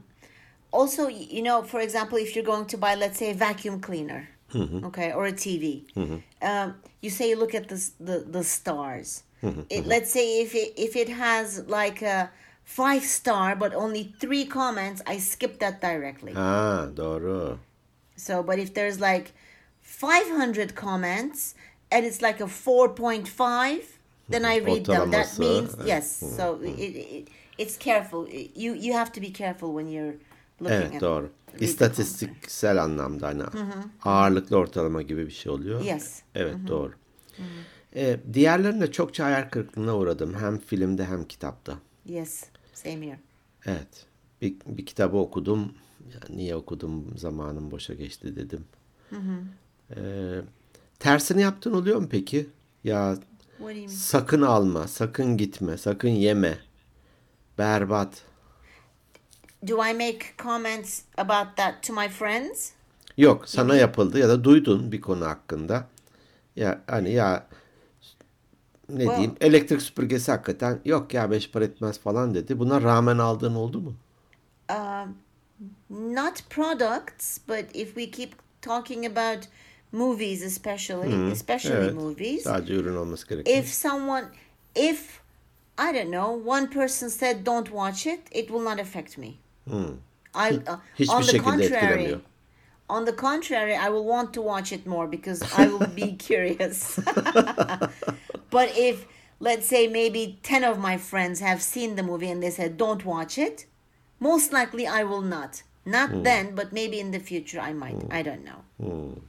also 0.71 1.07
you 1.07 1.41
know 1.41 1.61
for 1.61 1.79
example 1.79 2.17
if 2.17 2.35
you're 2.35 2.45
going 2.45 2.65
to 2.65 2.77
buy 2.77 2.95
let's 2.95 3.19
say 3.19 3.31
a 3.31 3.33
vacuum 3.33 3.81
cleaner 3.81 4.27
Mm-hmm. 4.53 4.85
okay 4.85 5.11
or 5.11 5.25
a 5.25 5.33
tv 5.33 5.91
mm-hmm. 5.93 6.17
um, 6.41 6.75
you 7.01 7.09
say 7.09 7.29
you 7.29 7.35
look 7.35 7.53
at 7.53 7.67
the 7.67 7.89
the, 7.99 8.19
the 8.19 8.43
stars. 8.43 9.23
Mm-hmm, 9.43 9.61
it, 9.69 9.85
let's 9.85 10.09
say 10.11 10.41
if 10.41 10.55
it, 10.55 10.73
if 10.77 10.95
it 10.95 11.09
has 11.09 11.67
like 11.67 12.01
a 12.01 12.29
five 12.63 13.03
star 13.03 13.55
but 13.55 13.73
only 13.73 14.15
three 14.19 14.45
comments 14.45 15.01
i 15.05 15.17
skip 15.17 15.59
that 15.59 15.81
directly. 15.81 16.33
Ah, 16.35 16.39
ha 16.39 16.89
doğru. 16.95 17.59
so 18.15 18.41
but 18.41 18.57
if 18.57 18.73
there's 18.73 18.99
like 18.99 19.33
500 19.81 20.75
comments 20.75 21.55
and 21.91 22.05
it's 22.05 22.21
like 22.21 22.39
a 22.41 22.47
4.5 22.47 23.81
then 24.29 24.45
i 24.45 24.57
read 24.57 24.85
them. 24.85 25.11
That 25.11 25.27
Ortalaması, 25.27 25.37
uh, 25.37 25.39
means 25.39 25.75
yes 25.85 26.35
so 26.37 26.59
it, 26.63 26.95
it, 26.95 27.27
it's 27.57 27.77
careful. 27.77 28.27
You 28.55 28.73
you 28.73 28.93
have 28.93 29.11
to 29.13 29.21
be 29.21 29.31
careful 29.31 29.73
when 29.73 29.87
you're 29.87 30.15
looking 30.59 30.77
Evet 30.77 30.95
at 30.95 31.01
doğru. 31.01 31.29
İstatistiksel 31.59 32.83
anlamda 32.83 33.27
hani 33.27 33.43
ağırlıklı 34.03 34.57
ortalama 34.57 35.01
gibi 35.01 35.25
bir 35.25 35.31
şey 35.31 35.51
oluyor. 35.51 35.81
Yes. 35.81 36.21
Evet 36.35 36.55
doğru. 36.67 36.91
Ee, 37.95 38.19
diğerlerinde 38.33 38.91
çokça 38.91 39.25
hayal 39.25 39.49
kırıklığına 39.49 39.97
uğradım. 39.97 40.33
Hem 40.33 40.59
filmde 40.59 41.05
hem 41.05 41.23
kitapta. 41.25 41.77
Yes, 42.05 42.43
same 42.73 43.07
here. 43.07 43.19
Evet. 43.65 44.05
Bir, 44.41 44.55
bir 44.65 44.85
kitabı 44.85 45.17
okudum. 45.17 45.73
Ya 46.13 46.19
niye 46.35 46.55
okudum 46.55 47.17
zamanım 47.17 47.71
boşa 47.71 47.93
geçti 47.93 48.35
dedim. 48.35 48.65
Ee, 49.95 50.41
tersini 50.99 51.41
yaptın 51.41 51.73
oluyor 51.73 51.97
mu 51.99 52.07
peki? 52.11 52.49
Ya 52.83 53.17
sakın 53.87 54.41
alma, 54.41 54.87
sakın 54.87 55.37
gitme, 55.37 55.77
sakın 55.77 56.09
yeme. 56.09 56.57
Berbat. 57.57 58.21
Do 59.63 59.81
I 59.89 59.93
make 59.93 60.19
comments 60.37 61.01
about 61.17 61.57
that 61.57 61.83
to 61.83 61.93
my 61.93 62.09
friends? 62.09 62.71
Yok 63.17 63.49
sana 63.49 63.75
yapıldı 63.75 64.19
ya 64.19 64.29
da 64.29 64.43
duydun 64.43 64.91
bir 64.91 65.01
konu 65.01 65.25
hakkında. 65.25 65.87
Ya 66.55 66.81
hani 66.87 67.11
ya 67.11 67.47
ne 68.89 69.03
Well- 69.03 69.15
diyeyim 69.15 69.35
elektrik 69.41 69.81
süpürgesi 69.81 70.31
hakikaten 70.31 70.79
yok 70.85 71.13
ya 71.13 71.31
beş 71.31 71.51
para 71.51 71.65
etmez 71.65 71.99
falan 71.99 72.35
dedi. 72.35 72.59
Buna 72.59 72.81
rağmen 72.81 73.17
aldığın 73.17 73.55
oldu 73.55 73.81
mu? 73.81 73.93
Um, 74.71 75.17
not 76.15 76.49
products, 76.49 77.37
but 77.49 77.65
if 77.73 77.87
we 77.95 78.11
keep 78.11 78.31
talking 78.61 79.05
about 79.17 79.47
movies, 79.91 80.43
especially, 80.43 81.31
especially 81.31 81.75
Evet. 81.77 81.93
movies, 81.93 82.43
Sadece 82.43 82.73
ürün 82.73 82.95
olması 82.95 83.27
gerekiyor. 83.27 83.57
if 83.57 83.73
someone, 83.73 84.25
if 84.75 85.19
I 85.79 85.93
don't 85.95 86.11
know, 86.11 86.49
one 86.51 86.69
person 86.69 87.07
said 87.07 87.45
don't 87.45 87.67
watch 87.67 88.07
it, 88.07 88.19
it 88.31 88.47
will 88.47 88.63
not 88.63 88.79
affect 88.79 89.17
me. 89.17 89.31
I 90.33 90.61
uh, 90.67 90.77
Hiçbir 90.97 91.13
on 91.13 91.25
the 91.25 91.39
contrary, 91.39 92.21
on 92.89 93.05
the 93.05 93.13
contrary, 93.13 93.75
I 93.75 93.89
will 93.89 94.05
want 94.05 94.33
to 94.33 94.41
watch 94.41 94.71
it 94.71 94.85
more 94.85 95.07
because 95.07 95.41
I 95.57 95.67
will 95.67 95.87
be 95.87 96.13
curious. 96.29 96.99
but 98.49 98.71
if 98.77 99.05
let's 99.39 99.65
say 99.65 99.87
maybe 99.87 100.39
10 100.43 100.63
of 100.63 100.79
my 100.79 100.97
friends 100.97 101.39
have 101.39 101.61
seen 101.61 101.95
the 101.95 102.03
movie 102.03 102.29
and 102.29 102.41
they 102.41 102.49
said 102.49 102.77
don't 102.77 103.05
watch 103.05 103.37
it, 103.37 103.65
most 104.19 104.53
likely 104.53 104.87
I 104.87 105.03
will 105.03 105.21
not. 105.21 105.63
Not 105.85 106.23
then, 106.23 106.53
but 106.53 106.73
maybe 106.73 106.99
in 106.99 107.11
the 107.11 107.19
future 107.19 107.61
I 107.61 107.71
might. 107.73 108.03
I 108.11 108.21
don't 108.21 108.43
know. 108.43 109.21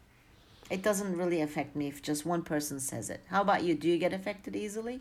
It 0.71 0.83
doesn't 0.83 1.17
really 1.17 1.41
affect 1.41 1.77
me 1.77 1.87
if 1.87 2.03
just 2.03 2.27
one 2.27 2.43
person 2.43 2.81
says 2.81 3.11
it. 3.11 3.21
How 3.29 3.43
about 3.43 3.63
you? 3.63 3.75
Do 3.75 3.89
you 3.89 3.97
get 3.97 4.13
affected 4.13 4.57
easily? 4.57 5.01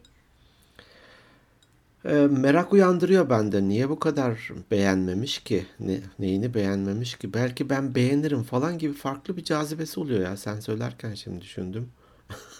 Ee, 2.05 2.13
merak 2.31 2.73
uyandırıyor 2.73 3.29
bende. 3.29 3.63
Niye 3.67 3.89
bu 3.89 3.99
kadar 3.99 4.51
beğenmemiş 4.71 5.39
ki? 5.39 5.65
Ne, 5.79 5.99
neyini 6.19 6.53
beğenmemiş 6.53 7.15
ki? 7.15 7.33
Belki 7.33 7.69
ben 7.69 7.95
beğenirim 7.95 8.43
falan 8.43 8.77
gibi 8.77 8.93
farklı 8.93 9.37
bir 9.37 9.43
cazibesi 9.43 9.99
oluyor 9.99 10.19
ya. 10.21 10.37
Sen 10.37 10.59
söylerken 10.59 11.13
şimdi 11.13 11.41
düşündüm. 11.41 11.89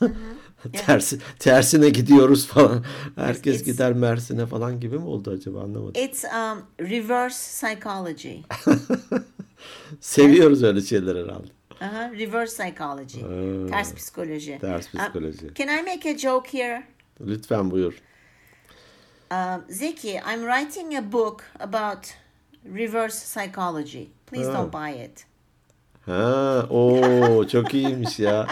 Tersi, 0.73 1.19
tersine 1.39 1.89
gidiyoruz 1.89 2.47
falan. 2.47 2.83
Herkes 3.15 3.61
it's- 3.61 3.65
gider 3.65 3.93
Mersin'e 3.93 4.45
falan 4.45 4.79
gibi 4.79 4.97
mi 4.99 5.05
oldu 5.05 5.31
acaba 5.31 5.61
anlamadım. 5.61 6.01
It's 6.03 6.23
um, 6.23 6.61
reverse 6.89 7.67
psychology. 7.67 8.35
Seviyoruz 9.99 10.63
öyle 10.63 10.81
şeyler 10.81 11.15
herhalde. 11.15 11.47
Uh-huh. 11.81 12.19
Reverse 12.19 12.63
psychology. 12.63 13.19
Ters 13.69 13.93
psikoloji. 13.93 14.57
Ters 14.61 14.87
Uh, 14.95 14.99
psikoloji. 14.99 15.53
can 15.55 15.67
I 15.67 15.81
make 15.81 16.09
a 16.09 16.17
joke 16.17 16.57
here? 16.57 16.83
Lütfen 17.21 17.71
buyur. 17.71 17.93
Um, 19.29 19.63
Ziki, 19.69 20.21
I'm 20.25 20.43
writing 20.43 20.95
a 20.95 21.01
book 21.01 21.43
about 21.59 22.13
reverse 22.63 23.15
psychology. 23.15 24.09
Please 24.25 24.47
don't 24.47 24.71
buy 24.71 24.91
it. 24.91 25.25
Ha, 26.05 26.67
o 26.69 27.47
çok 27.47 27.73
iyiymiş 27.73 28.19
ya. 28.19 28.47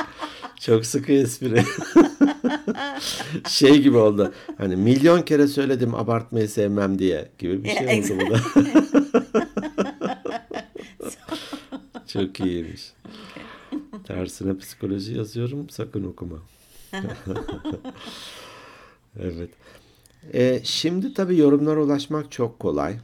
Çok 0.60 0.86
sıkı 0.86 1.12
espri. 1.12 1.64
şey 3.48 3.82
gibi 3.82 3.98
oldu. 3.98 4.34
Hani 4.58 4.76
milyon 4.76 5.22
kere 5.22 5.48
söyledim 5.48 5.96
abartmayı 5.96 6.50
sevmem 6.50 7.00
diye 7.00 7.30
gibi 7.38 7.64
bir 7.64 7.70
şey 7.70 8.00
oldu 8.00 8.08
bu 8.26 8.34
da. 8.34 8.40
çok 12.08 12.40
iyiymiş. 12.40 12.94
Tersine 14.08 14.58
psikoloji 14.58 15.18
yazıyorum 15.18 15.70
sakın 15.70 16.04
okuma. 16.04 16.38
evet. 19.20 19.50
E, 20.34 20.62
şimdi 20.64 21.14
tabii 21.14 21.38
yorumlara 21.38 21.84
ulaşmak 21.84 22.32
çok 22.32 22.60
kolay. 22.60 22.98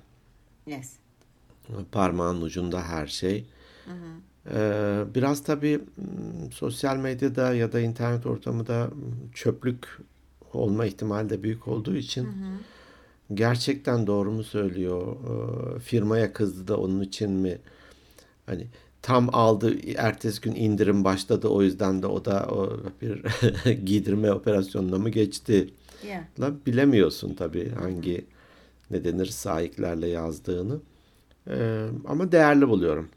Yes. 0.68 0.94
Parmağın 1.92 2.42
ucunda 2.42 2.84
her 2.84 3.08
şey. 3.08 3.46
Ee, 4.54 5.04
biraz 5.16 5.44
tabii 5.44 5.82
sosyal 6.52 6.98
medyada 6.98 7.54
ya 7.54 7.72
da 7.72 7.80
internet 7.80 8.26
ortamında 8.26 8.90
çöplük 9.34 10.00
olma 10.54 10.86
ihtimali 10.86 11.30
de 11.30 11.44
büyük 11.44 11.68
olduğu 11.68 11.96
için 11.96 12.28
gerçekten 13.34 14.08
doğru 14.08 14.32
mu 14.32 14.44
söylüyor? 14.44 15.16
Ee, 15.16 15.80
firmaya 15.80 16.34
kızdı 16.34 16.68
da 16.68 16.78
onun 16.78 17.02
için 17.02 17.32
mi? 17.32 17.58
Hani 18.46 18.68
tam 19.02 19.30
aldı, 19.36 19.76
ertesi 19.98 20.42
gün 20.42 20.56
indirim 20.56 21.04
başladı 21.04 21.48
o 21.48 21.62
yüzden 21.62 22.02
de 22.02 22.08
o 22.08 22.26
da 22.26 22.48
o 22.52 22.78
bir 23.02 23.24
giydirme 23.86 24.32
operasyonuna 24.32 24.98
mı 24.98 25.10
geçti? 25.10 25.70
Yeah. 26.06 26.24
Bilemiyorsun 26.66 27.34
tabii 27.34 27.70
hangi 27.70 28.26
ne 28.92 29.04
denir 29.04 29.26
sahiplerle 29.26 30.08
yazdığını. 30.08 30.80
Ee, 31.50 31.88
ama 32.08 32.32
değerli 32.32 32.68
buluyorum. 32.68 33.10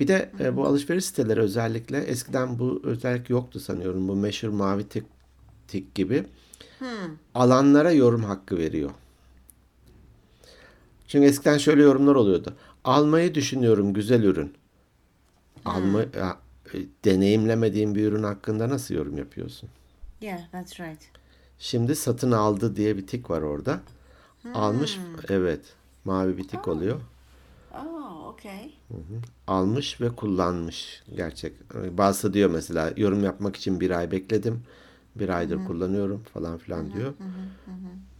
Bir 0.00 0.08
de 0.08 0.30
e, 0.40 0.56
bu 0.56 0.66
alışveriş 0.66 1.04
siteleri 1.04 1.40
özellikle 1.40 1.98
eskiden 1.98 2.58
bu 2.58 2.80
özellik 2.84 3.30
yoktu 3.30 3.60
sanıyorum. 3.60 4.08
Bu 4.08 4.16
meşhur 4.16 4.48
mavi 4.48 4.88
tik, 4.88 5.04
tik 5.68 5.94
gibi 5.94 6.24
alanlara 7.34 7.92
yorum 7.92 8.24
hakkı 8.24 8.58
veriyor. 8.58 8.90
Çünkü 11.08 11.26
eskiden 11.26 11.58
şöyle 11.58 11.82
yorumlar 11.82 12.14
oluyordu. 12.14 12.54
Almayı 12.84 13.34
düşünüyorum 13.34 13.94
güzel 13.94 14.22
ürün. 14.22 14.54
Alma, 15.64 16.00
ya, 16.00 16.38
e, 16.74 16.78
deneyimlemediğin 17.04 17.94
bir 17.94 18.06
ürün 18.06 18.22
hakkında 18.22 18.68
nasıl 18.68 18.94
yorum 18.94 19.18
yapıyorsun? 19.18 19.68
Yeah, 20.20 20.40
that's 20.52 20.80
right. 20.80 21.19
Şimdi 21.60 21.96
satın 21.96 22.32
aldı 22.32 22.76
diye 22.76 22.96
bir 22.96 23.06
tik 23.06 23.30
var 23.30 23.42
orada. 23.42 23.80
Almış 24.54 24.98
evet 25.28 25.60
mavi 26.04 26.36
bir 26.36 26.48
tik 26.48 26.68
oluyor. 26.68 27.00
Oh, 27.74 28.26
okay. 28.26 28.74
Almış 29.46 30.00
ve 30.00 30.08
kullanmış 30.08 31.02
gerçek. 31.14 31.52
Bazısı 31.74 32.34
diyor 32.34 32.50
mesela 32.50 32.92
yorum 32.96 33.24
yapmak 33.24 33.56
için 33.56 33.80
bir 33.80 33.90
ay 33.90 34.10
bekledim. 34.10 34.62
Bir 35.14 35.28
aydır 35.28 35.64
kullanıyorum 35.66 36.22
falan 36.34 36.58
filan 36.58 36.92
diyor. 36.92 37.14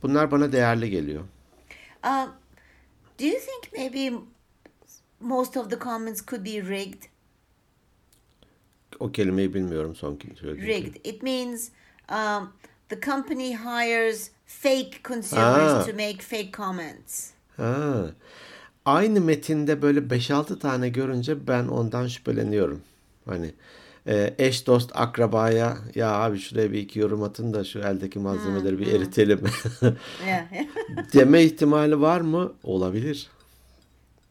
Bunlar 0.02 0.30
bana 0.30 0.52
değerli 0.52 0.90
geliyor. 0.90 1.24
Uh, 2.04 2.26
do 3.20 3.24
you 3.24 3.38
think 3.38 3.72
maybe 3.72 4.16
most 5.20 5.56
of 5.56 5.70
the 5.70 5.78
comments 5.78 6.26
could 6.26 6.44
be 6.44 6.50
rigged? 6.50 7.02
O 8.98 9.12
kelimeyi 9.12 9.54
bilmiyorum 9.54 9.94
son 9.94 10.18
söylediğim. 10.40 10.68
Rigged. 10.68 10.94
It 11.04 11.22
means 11.22 11.70
um, 12.10 12.52
the 12.90 13.00
company 13.00 13.52
hires 13.54 14.30
fake 14.46 15.00
consumers 15.04 15.72
Ah. 15.72 15.84
to 15.86 15.92
make 15.92 16.22
fake 16.22 16.52
comments. 16.52 17.30
Ha. 17.56 18.04
Aynı 18.84 19.20
metinde 19.20 19.82
böyle 19.82 20.00
5-6 20.10 20.58
tane 20.58 20.88
görünce 20.88 21.46
ben 21.48 21.68
ondan 21.68 22.06
şüpheleniyorum. 22.06 22.80
Hani 23.26 23.52
e, 24.06 24.34
eş 24.38 24.66
dost 24.66 24.90
akrabaya 24.94 25.78
ya 25.94 26.10
abi 26.12 26.38
şuraya 26.38 26.72
bir 26.72 26.78
iki 26.78 26.98
yorum 26.98 27.22
atın 27.22 27.54
da 27.54 27.64
şu 27.64 27.78
eldeki 27.78 28.18
malzemeleri 28.18 28.78
bir 28.78 28.86
eritelim 28.86 29.40
Yeah. 30.26 30.44
deme 31.14 31.42
ihtimali 31.42 32.00
var 32.00 32.20
mı? 32.20 32.52
Olabilir. 32.62 33.30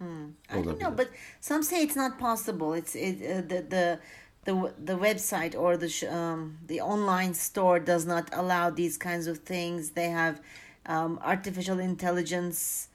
I 0.01 0.63
don't 0.65 0.79
know, 0.79 0.97
but 0.97 1.07
some 1.41 1.63
say 1.63 1.83
it's 1.83 1.95
not 1.95 2.19
possible. 2.19 2.79
It's 2.79 2.95
it, 2.95 3.21
uh, 3.21 3.49
the 3.49 3.69
the 3.69 3.99
the 4.45 4.53
the 4.85 4.97
website 4.97 5.55
or 5.55 5.77
the 5.77 6.07
um, 6.07 6.57
the 6.67 6.81
online 6.81 7.33
store 7.33 7.79
does 7.79 8.05
not 8.05 8.29
allow 8.33 8.69
these 8.69 8.97
kinds 8.97 9.27
of 9.27 9.37
things. 9.45 9.91
They 9.91 10.09
have 10.09 10.41
um, 10.85 11.19
artificial 11.23 11.79
intelligence 11.79 12.87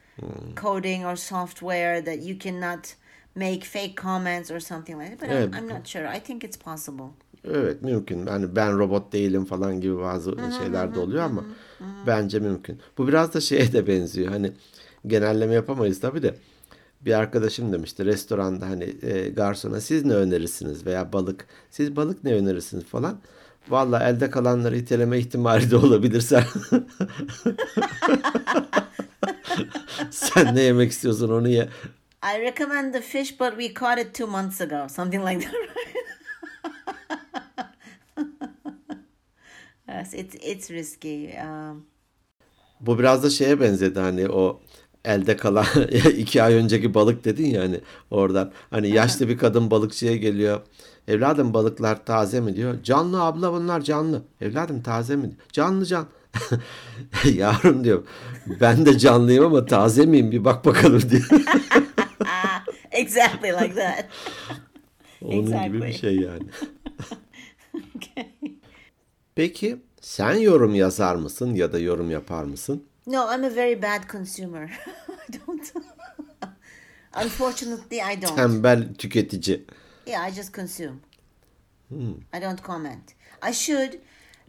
coding 0.54 1.04
or 1.04 1.16
software 1.16 2.00
that 2.00 2.22
you 2.22 2.36
cannot 2.36 2.94
make 3.34 3.64
fake 3.64 3.96
comments 3.96 4.50
or 4.50 4.60
something 4.60 4.98
like 4.98 5.10
that. 5.10 5.20
But 5.20 5.28
Evet. 5.30 5.48
I'm, 5.48 5.54
I'm 5.54 5.68
not 5.68 5.86
sure. 5.86 6.06
I 6.16 6.20
think 6.20 6.44
it's 6.44 6.56
possible. 6.56 7.08
Evet 7.44 7.82
mümkün. 7.82 8.26
Hani 8.26 8.56
ben 8.56 8.78
robot 8.78 9.12
değilim 9.12 9.44
falan 9.44 9.80
gibi 9.80 9.98
bazı 9.98 10.34
şeyler 10.58 10.94
de 10.94 10.98
oluyor 10.98 11.22
ama 11.22 11.44
bence 12.06 12.38
mümkün. 12.38 12.80
Bu 12.98 13.08
biraz 13.08 13.34
da 13.34 13.40
şeye 13.40 13.72
de 13.72 13.86
benziyor. 13.86 14.28
Hani 14.32 14.52
genelleme 15.06 15.54
yapamayız 15.54 16.00
tabii 16.00 16.22
de. 16.22 16.34
Bir 17.04 17.14
arkadaşım 17.14 17.72
demişti 17.72 18.04
restoranda 18.04 18.66
hani 18.68 18.96
e, 19.02 19.28
garsona 19.28 19.80
siz 19.80 20.04
ne 20.04 20.14
önerirsiniz 20.14 20.86
veya 20.86 21.12
balık 21.12 21.46
siz 21.70 21.96
balık 21.96 22.24
ne 22.24 22.34
önerirsiniz 22.34 22.84
falan. 22.84 23.20
Valla 23.68 24.08
elde 24.08 24.30
kalanları 24.30 24.76
iteleme 24.76 25.18
ihtimali 25.18 25.70
de 25.70 25.76
olabilir 25.76 26.20
sen. 26.20 26.44
sen 30.10 30.54
ne 30.56 30.62
yemek 30.62 30.90
istiyorsun 30.90 31.28
onu 31.28 31.48
ye. 31.48 31.68
I 32.36 32.40
recommend 32.40 32.94
the 32.94 33.00
fish, 33.00 33.40
but 33.40 33.50
we 33.50 33.74
caught 33.74 33.98
it 33.98 34.14
two 34.14 34.26
months 34.26 34.60
ago. 34.60 34.88
Something 34.88 35.28
like 35.28 35.40
that, 35.40 35.54
yes, 39.88 40.14
it's 40.14 40.34
it's 40.34 40.70
risky. 40.70 41.34
Um, 41.42 41.86
Bu 42.80 42.98
biraz 42.98 43.22
da 43.22 43.30
şeye 43.30 43.60
benzedi 43.60 44.00
hani 44.00 44.28
o 44.28 44.62
elde 45.04 45.36
kalan 45.36 45.66
iki 46.16 46.42
ay 46.42 46.54
önceki 46.54 46.94
balık 46.94 47.24
dedin 47.24 47.46
ya 47.46 47.62
hani 47.62 47.80
oradan. 48.10 48.52
Hani 48.70 48.88
yaşlı 48.88 49.28
bir 49.28 49.38
kadın 49.38 49.70
balıkçıya 49.70 50.16
geliyor. 50.16 50.60
Evladım 51.08 51.54
balıklar 51.54 52.04
taze 52.06 52.40
mi 52.40 52.56
diyor. 52.56 52.82
Canlı 52.82 53.22
abla 53.22 53.52
bunlar 53.52 53.80
canlı. 53.80 54.22
Evladım 54.40 54.82
taze 54.82 55.16
mi? 55.16 55.30
Canlı 55.52 55.86
can. 55.86 56.06
Yavrum 57.34 57.84
diyor. 57.84 58.02
Ben 58.60 58.86
de 58.86 58.98
canlıyım 58.98 59.44
ama 59.44 59.66
taze 59.66 60.06
miyim 60.06 60.32
bir 60.32 60.44
bak 60.44 60.64
bakalım 60.64 61.02
diyor. 61.10 61.28
exactly 62.90 63.48
like 63.48 63.74
that. 63.74 64.04
Onun 65.22 65.46
gibi 65.46 65.72
bir 65.72 65.86
Exactly. 65.86 65.92
şey 65.92 66.16
yani. 66.16 66.42
okay. 67.96 68.30
Peki 69.34 69.76
sen 70.00 70.34
yorum 70.34 70.74
yazar 70.74 71.14
mısın 71.16 71.54
ya 71.54 71.72
da 71.72 71.78
yorum 71.78 72.10
yapar 72.10 72.44
mısın? 72.44 72.84
No, 73.06 73.28
I'm 73.28 73.44
a 73.44 73.50
very 73.50 73.74
bad 73.74 74.08
consumer. 74.08 74.70
I 75.08 75.36
don't. 75.36 75.72
Unfortunately, 77.14 78.00
I 78.00 78.14
don't. 78.16 78.38
I'm 78.38 78.62
Tembel 78.62 78.96
tüketici. 78.96 79.64
Yeah, 80.06 80.22
I 80.22 80.30
just 80.30 80.52
consume. 80.52 81.00
I 82.32 82.40
don't 82.40 82.60
comment. 82.62 83.14
I 83.40 83.52
should, 83.52 84.00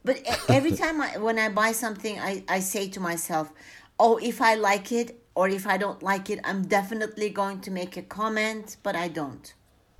but 0.03 0.19
every 0.49 0.71
time 0.83 0.99
I, 1.01 1.17
when 1.17 1.37
I 1.37 1.49
buy 1.49 1.73
something, 1.73 2.19
I, 2.19 2.43
I 2.47 2.59
say 2.59 2.87
to 2.89 2.99
myself, 2.99 3.51
"Oh, 3.99 4.17
if 4.17 4.41
I 4.41 4.55
like 4.55 4.91
it 4.91 5.21
or 5.35 5.47
if 5.49 5.67
I 5.67 5.77
don't 5.77 6.01
like 6.01 6.29
it, 6.29 6.39
I'm 6.43 6.63
definitely 6.63 7.29
going 7.29 7.61
to 7.61 7.71
make 7.71 7.97
a 7.97 8.01
comment." 8.01 8.77
But 8.81 8.95
I 8.95 9.09
don't. 9.09 9.53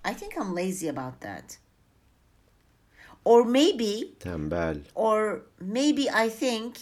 I 0.04 0.14
think 0.14 0.38
I'm 0.38 0.54
lazy 0.56 0.88
about 0.88 1.22
that. 1.22 1.58
Or 3.24 3.44
maybe 3.44 4.16
Tembel. 4.20 4.86
or 4.96 5.44
maybe 5.60 6.10
I 6.10 6.30
think 6.30 6.78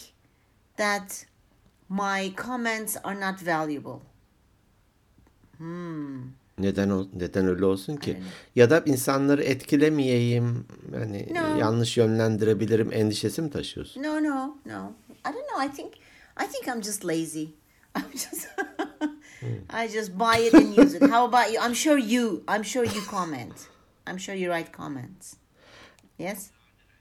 that 0.76 1.24
my 1.94 2.34
comments 2.36 2.96
are 3.04 3.20
not 3.20 3.38
valuable. 3.46 4.00
Neden 6.58 6.90
o, 6.90 7.06
neden 7.14 7.46
öyle 7.46 7.64
olsun 7.64 7.96
ki? 7.96 8.22
Ya 8.54 8.70
da 8.70 8.82
insanları 8.86 9.42
etkilemeyeyim, 9.42 10.66
hani 10.94 11.28
No. 11.34 11.58
yanlış 11.58 11.96
yönlendirebilirim 11.96 12.92
endişesi 12.92 13.42
mi 13.42 13.50
taşıyorsun? 13.50 14.02
No, 14.02 14.22
no, 14.22 14.56
no. 14.66 14.92
I 15.26 15.32
don't 15.32 15.48
know. 15.48 15.66
I 15.66 15.72
think 15.76 15.94
I 16.42 16.46
think 16.52 16.66
I'm 16.76 16.82
just 16.82 17.04
lazy. 17.04 17.44
I'm 17.96 18.12
just 18.12 18.48
I 19.84 19.88
just 19.88 20.12
buy 20.18 20.46
it 20.46 20.54
and 20.54 20.78
use 20.78 20.96
it. 20.96 21.02
How 21.02 21.24
about 21.34 21.54
you? 21.54 21.62
I'm 21.68 21.74
sure 21.74 21.98
you 21.98 22.42
I'm 22.48 22.64
sure 22.64 22.84
you 22.86 23.02
comment. 23.10 23.54
I'm 24.06 24.18
sure 24.18 24.36
you 24.36 24.52
write 24.52 24.72
comments. 24.72 25.34
Yes? 26.18 26.50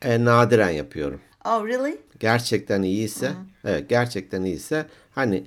E, 0.01 0.25
nadiren 0.25 0.69
yapıyorum. 0.69 1.21
Oh, 1.45 1.67
really? 1.67 1.97
Gerçekten 2.19 2.81
iyiyse, 2.81 3.31
evet 3.63 3.89
gerçekten 3.89 4.43
iyiyse 4.43 4.85
hani 5.11 5.43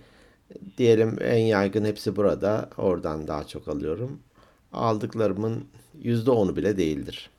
diyelim 0.79 1.17
en 1.21 1.39
yaygın 1.39 1.85
hepsi 1.85 2.17
burada, 2.17 2.71
oradan 2.77 3.29
daha 3.29 3.47
çok 3.47 3.69
alıyorum. 3.69 4.21
Aldıklarımın 4.73 5.65
yüzde 6.03 6.31
onu 6.31 6.57
bile 6.57 6.77
değildir. 6.77 7.31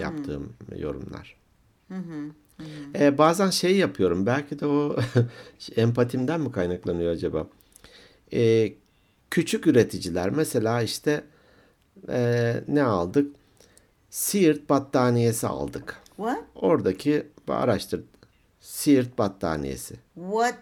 Yaptığım 0.00 0.52
yorumlar. 0.76 1.36
E, 2.98 3.18
bazen 3.18 3.50
şey 3.50 3.76
yapıyorum. 3.76 4.26
Belki 4.26 4.60
de 4.60 4.66
o 4.66 4.96
empatimden 5.76 6.40
mi 6.40 6.52
kaynaklanıyor 6.52 7.12
acaba? 7.12 7.46
E, 8.32 8.72
küçük 9.30 9.66
üreticiler 9.66 10.30
mesela 10.30 10.82
işte 10.82 11.24
e, 12.08 12.54
ne 12.68 12.82
aldık? 12.82 13.36
Siirt 14.10 14.68
battaniyesi 14.68 15.46
aldık. 15.46 15.96
What? 16.16 16.38
Oradaki 16.54 17.26
araştır. 17.54 18.04
Siirt 18.60 19.18
battaniyesi. 19.18 19.94
What? 20.14 20.54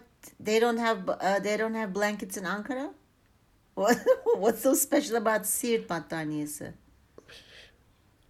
They 0.45 0.61
don't 0.61 0.79
have 0.79 0.99
uh, 1.11 1.43
they 1.43 1.59
don't 1.59 1.75
have 1.75 1.95
blankets 1.95 2.37
in 2.37 2.43
Ankara? 2.43 2.93
What? 3.75 3.97
What's 4.35 4.61
so 4.63 4.75
special 4.75 5.15
about 5.15 5.45
Siirt 5.45 5.89
battaniyesi? 5.89 6.73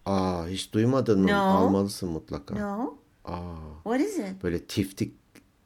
Aa 0.05 0.47
hiç 0.47 0.73
duymadın 0.73 1.21
mı? 1.21 1.27
No. 1.27 1.35
Almalısın 1.35 2.09
mutlaka. 2.09 2.55
No. 2.55 2.97
Aa 3.25 3.55
What 3.83 4.01
is 4.01 4.17
it? 4.17 4.43
böyle 4.43 4.63
tiftik. 4.65 5.13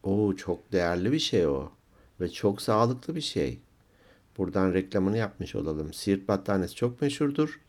Oo 0.03 0.35
çok 0.35 0.71
değerli 0.71 1.11
bir 1.11 1.19
şey 1.19 1.47
o. 1.47 1.71
Ve 2.21 2.29
çok 2.31 2.61
sağlıklı 2.61 3.15
bir 3.15 3.21
şey. 3.21 3.59
Buradan 4.37 4.73
reklamını 4.73 5.17
yapmış 5.17 5.55
olalım. 5.55 5.93
Siirt 5.93 6.27
battaniyesi 6.27 6.75
çok 6.75 7.01
meşhurdur. 7.01 7.59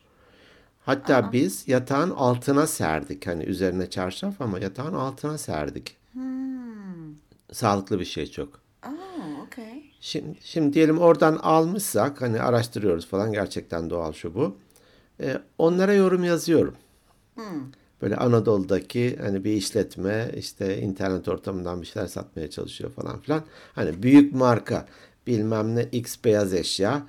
Hatta 0.81 1.33
biz 1.33 1.69
yatağın 1.69 2.11
altına 2.11 2.66
serdik. 2.66 3.27
Hani 3.27 3.45
üzerine 3.45 3.90
çarşaf 3.90 4.40
ama 4.40 4.59
yatağın 4.59 4.95
altına 4.95 5.38
serdik. 5.38 5.97
Sağlıklı 7.53 8.01
bir 8.01 8.05
şey 8.05 8.27
çok. 8.27 8.61
Oh, 8.87 9.47
okay. 9.47 9.83
Şimdi, 10.01 10.38
şimdi 10.43 10.73
diyelim 10.73 10.99
oradan 10.99 11.37
almışsak 11.37 12.23
hani 12.23 12.40
araştırıyoruz 12.43 13.07
falan 13.07 13.33
gerçekten 13.33 13.90
doğal 13.90 14.12
şu 14.12 14.35
bu. 14.35 14.57
Ee, 15.21 15.38
onlara 15.59 15.93
yorum 15.95 16.25
yazıyorum. 16.25 16.75
Böyle 18.03 18.16
Anadolu'daki 18.16 19.16
hani 19.23 19.45
bir 19.45 19.53
işletme 19.53 20.31
işte 20.37 20.79
internet 20.81 21.29
ortamından 21.29 21.83
bir 21.83 21.87
şeyler 21.87 22.09
satmaya 22.09 22.51
çalışıyor 22.51 22.90
falan 22.90 23.21
filan. 23.21 23.43
Hani 23.75 24.03
büyük 24.03 24.35
marka 24.35 24.87
bilmem 25.27 25.77
ne 25.77 25.85
X 25.85 26.16
beyaz 26.25 26.55
eşya. 26.55 27.03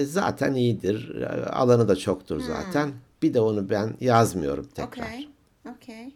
E, 0.00 0.04
zaten 0.04 0.54
iyidir. 0.54 1.14
E, 1.14 1.26
Alanı 1.46 1.88
da 1.88 1.96
çoktur 1.96 2.40
zaten. 2.40 2.92
Bir 3.22 3.34
de 3.34 3.40
onu 3.40 3.70
ben 3.70 3.96
yazmıyorum 4.00 4.68
tekrar. 4.74 5.06
Okay. 5.06 5.28
Okay. 5.76 6.12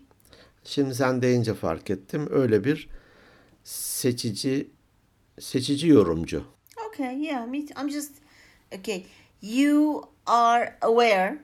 Şimdi 0.64 0.94
sen 0.94 1.22
deyince 1.22 1.54
fark 1.54 1.90
ettim. 1.90 2.28
Öyle 2.30 2.64
bir 2.64 2.88
seçici 3.64 4.70
seçici 5.40 5.88
yorumcu. 5.88 6.44
Okay, 6.88 7.24
yeah, 7.24 7.46
me 7.46 7.66
too. 7.66 7.82
I'm 7.82 7.90
just 7.90 8.12
okay. 8.78 9.06
You 9.42 10.02
are 10.26 10.76
aware. 10.80 11.38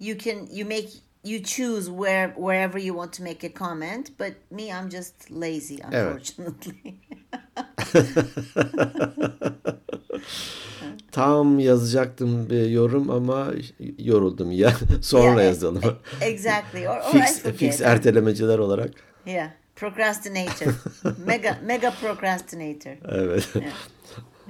You 0.00 0.18
can 0.18 0.46
you 0.52 0.68
make 0.68 0.88
you 1.24 1.42
choose 1.42 1.86
where 1.86 2.34
wherever 2.34 2.78
you 2.78 2.94
want 2.94 3.12
to 3.12 3.22
make 3.22 3.46
a 3.46 3.54
comment, 3.54 4.10
but 4.18 4.32
me 4.50 4.62
I'm 4.62 4.90
just 4.90 5.30
lazy 5.30 5.78
unfortunately. 5.82 7.00
Tam 11.16 11.58
yazacaktım 11.58 12.50
bir 12.50 12.66
yorum 12.70 13.10
ama 13.10 13.46
yoruldum 13.98 14.52
ya. 14.52 14.72
Sonra 15.02 15.40
Yeah, 15.42 15.44
yazalım. 15.44 15.82
exactly. 16.20 16.88
Or, 16.88 16.96
or 16.96 17.02
fix, 17.12 17.42
fix 17.42 17.80
ertelemeciler 17.80 18.58
olarak. 18.58 18.90
Yeah. 19.26 19.50
Procrastinator. 19.76 20.66
mega 21.26 21.58
mega 21.64 21.90
procrastinator. 21.90 22.92
Evet. 23.08 23.48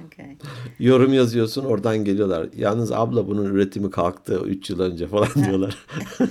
Okay. 0.07 0.37
Yorum 0.79 1.13
yazıyorsun 1.13 1.65
oradan 1.65 1.97
geliyorlar. 2.05 2.47
Yalnız 2.57 2.91
abla 2.91 3.27
bunun 3.27 3.45
üretimi 3.45 3.91
kalktı 3.91 4.41
3 4.45 4.69
yıl 4.69 4.79
önce 4.79 5.07
falan 5.07 5.29
diyorlar. 5.35 5.85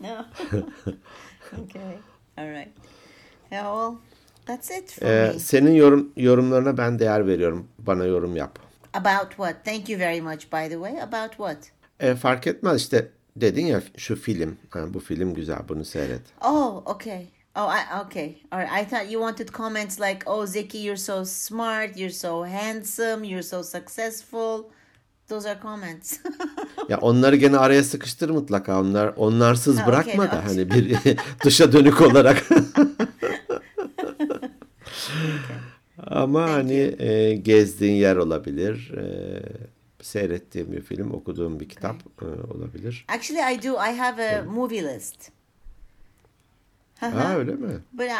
No. 0.00 0.26
okay. 1.62 1.96
All 2.36 2.48
right. 2.50 2.68
Yeah, 3.52 3.62
well, 3.62 3.98
that's 4.46 4.70
it 4.70 4.92
for 5.00 5.06
Ee, 5.06 5.32
me. 5.32 5.38
senin 5.38 5.74
yorum 5.74 6.12
yorumlarına 6.16 6.78
ben 6.78 6.98
değer 6.98 7.26
veriyorum. 7.26 7.68
Bana 7.78 8.04
yorum 8.04 8.36
yap. 8.36 8.58
About 8.94 9.28
what? 9.30 9.64
Thank 9.64 9.88
you 9.88 9.98
very 9.98 10.20
much, 10.20 10.44
by 10.52 10.68
the 10.68 10.74
way. 10.74 11.02
About 11.02 11.30
what? 11.30 11.56
E, 12.00 12.14
fark 12.14 12.46
etmez 12.46 12.80
işte 12.82 13.08
dedin 13.36 13.66
ya 13.66 13.82
şu 13.96 14.16
film. 14.16 14.56
Ha, 14.70 14.94
bu 14.94 15.00
film 15.00 15.34
güzel 15.34 15.58
bunu 15.68 15.84
seyret. 15.84 16.22
Oh, 16.44 16.82
okay. 16.86 17.26
Oh, 17.56 17.70
I 17.74 18.00
okay. 18.06 18.36
All 18.50 18.60
right. 18.60 18.72
I 18.86 18.88
thought 18.90 19.12
you 19.12 19.20
wanted 19.28 19.48
comments 19.48 20.00
like, 20.00 20.18
"Oh, 20.30 20.46
Zeki, 20.46 20.78
you're 20.78 20.96
so 20.96 21.24
smart. 21.24 21.96
You're 21.96 22.12
so 22.14 22.44
handsome. 22.46 23.26
You're 23.28 23.42
so 23.42 23.62
successful." 23.62 24.62
Those 25.28 25.50
are 25.50 25.60
comments. 25.60 26.18
Ya 26.88 26.98
onları 26.98 27.36
gene 27.36 27.56
araya 27.58 27.84
sıkıştır 27.84 28.30
mutlaka. 28.30 28.80
Onlar 28.80 29.12
onlarsız 29.16 29.78
Ha, 29.78 29.86
bırakma 29.86 30.22
okey, 30.24 30.32
da 30.38 30.42
no. 30.42 30.48
hani 30.48 30.70
bir 30.70 30.98
dışa 31.44 31.72
dönük 31.72 32.00
olarak. 32.00 32.44
Ama 36.22 36.50
hani 36.50 36.94
e, 36.98 37.34
gezdiğin 37.34 37.94
yer 37.94 38.16
olabilir. 38.16 38.92
E, 38.96 39.04
seyrettiğin 40.02 40.72
bir 40.72 40.80
film, 40.80 41.10
okuduğun 41.10 41.60
bir 41.60 41.68
kitap 41.68 41.96
e, 42.22 42.24
olabilir. 42.54 43.04
Actually, 43.08 43.54
I 43.54 43.62
do. 43.62 43.72
I 43.72 43.96
have 43.96 44.38
a 44.38 44.44
movie 44.44 44.94
list. 44.94 45.30
Ha 46.96 47.36
öyle 47.36 47.52
mi? 47.52 47.72
But 47.92 48.06
I, 48.06 48.10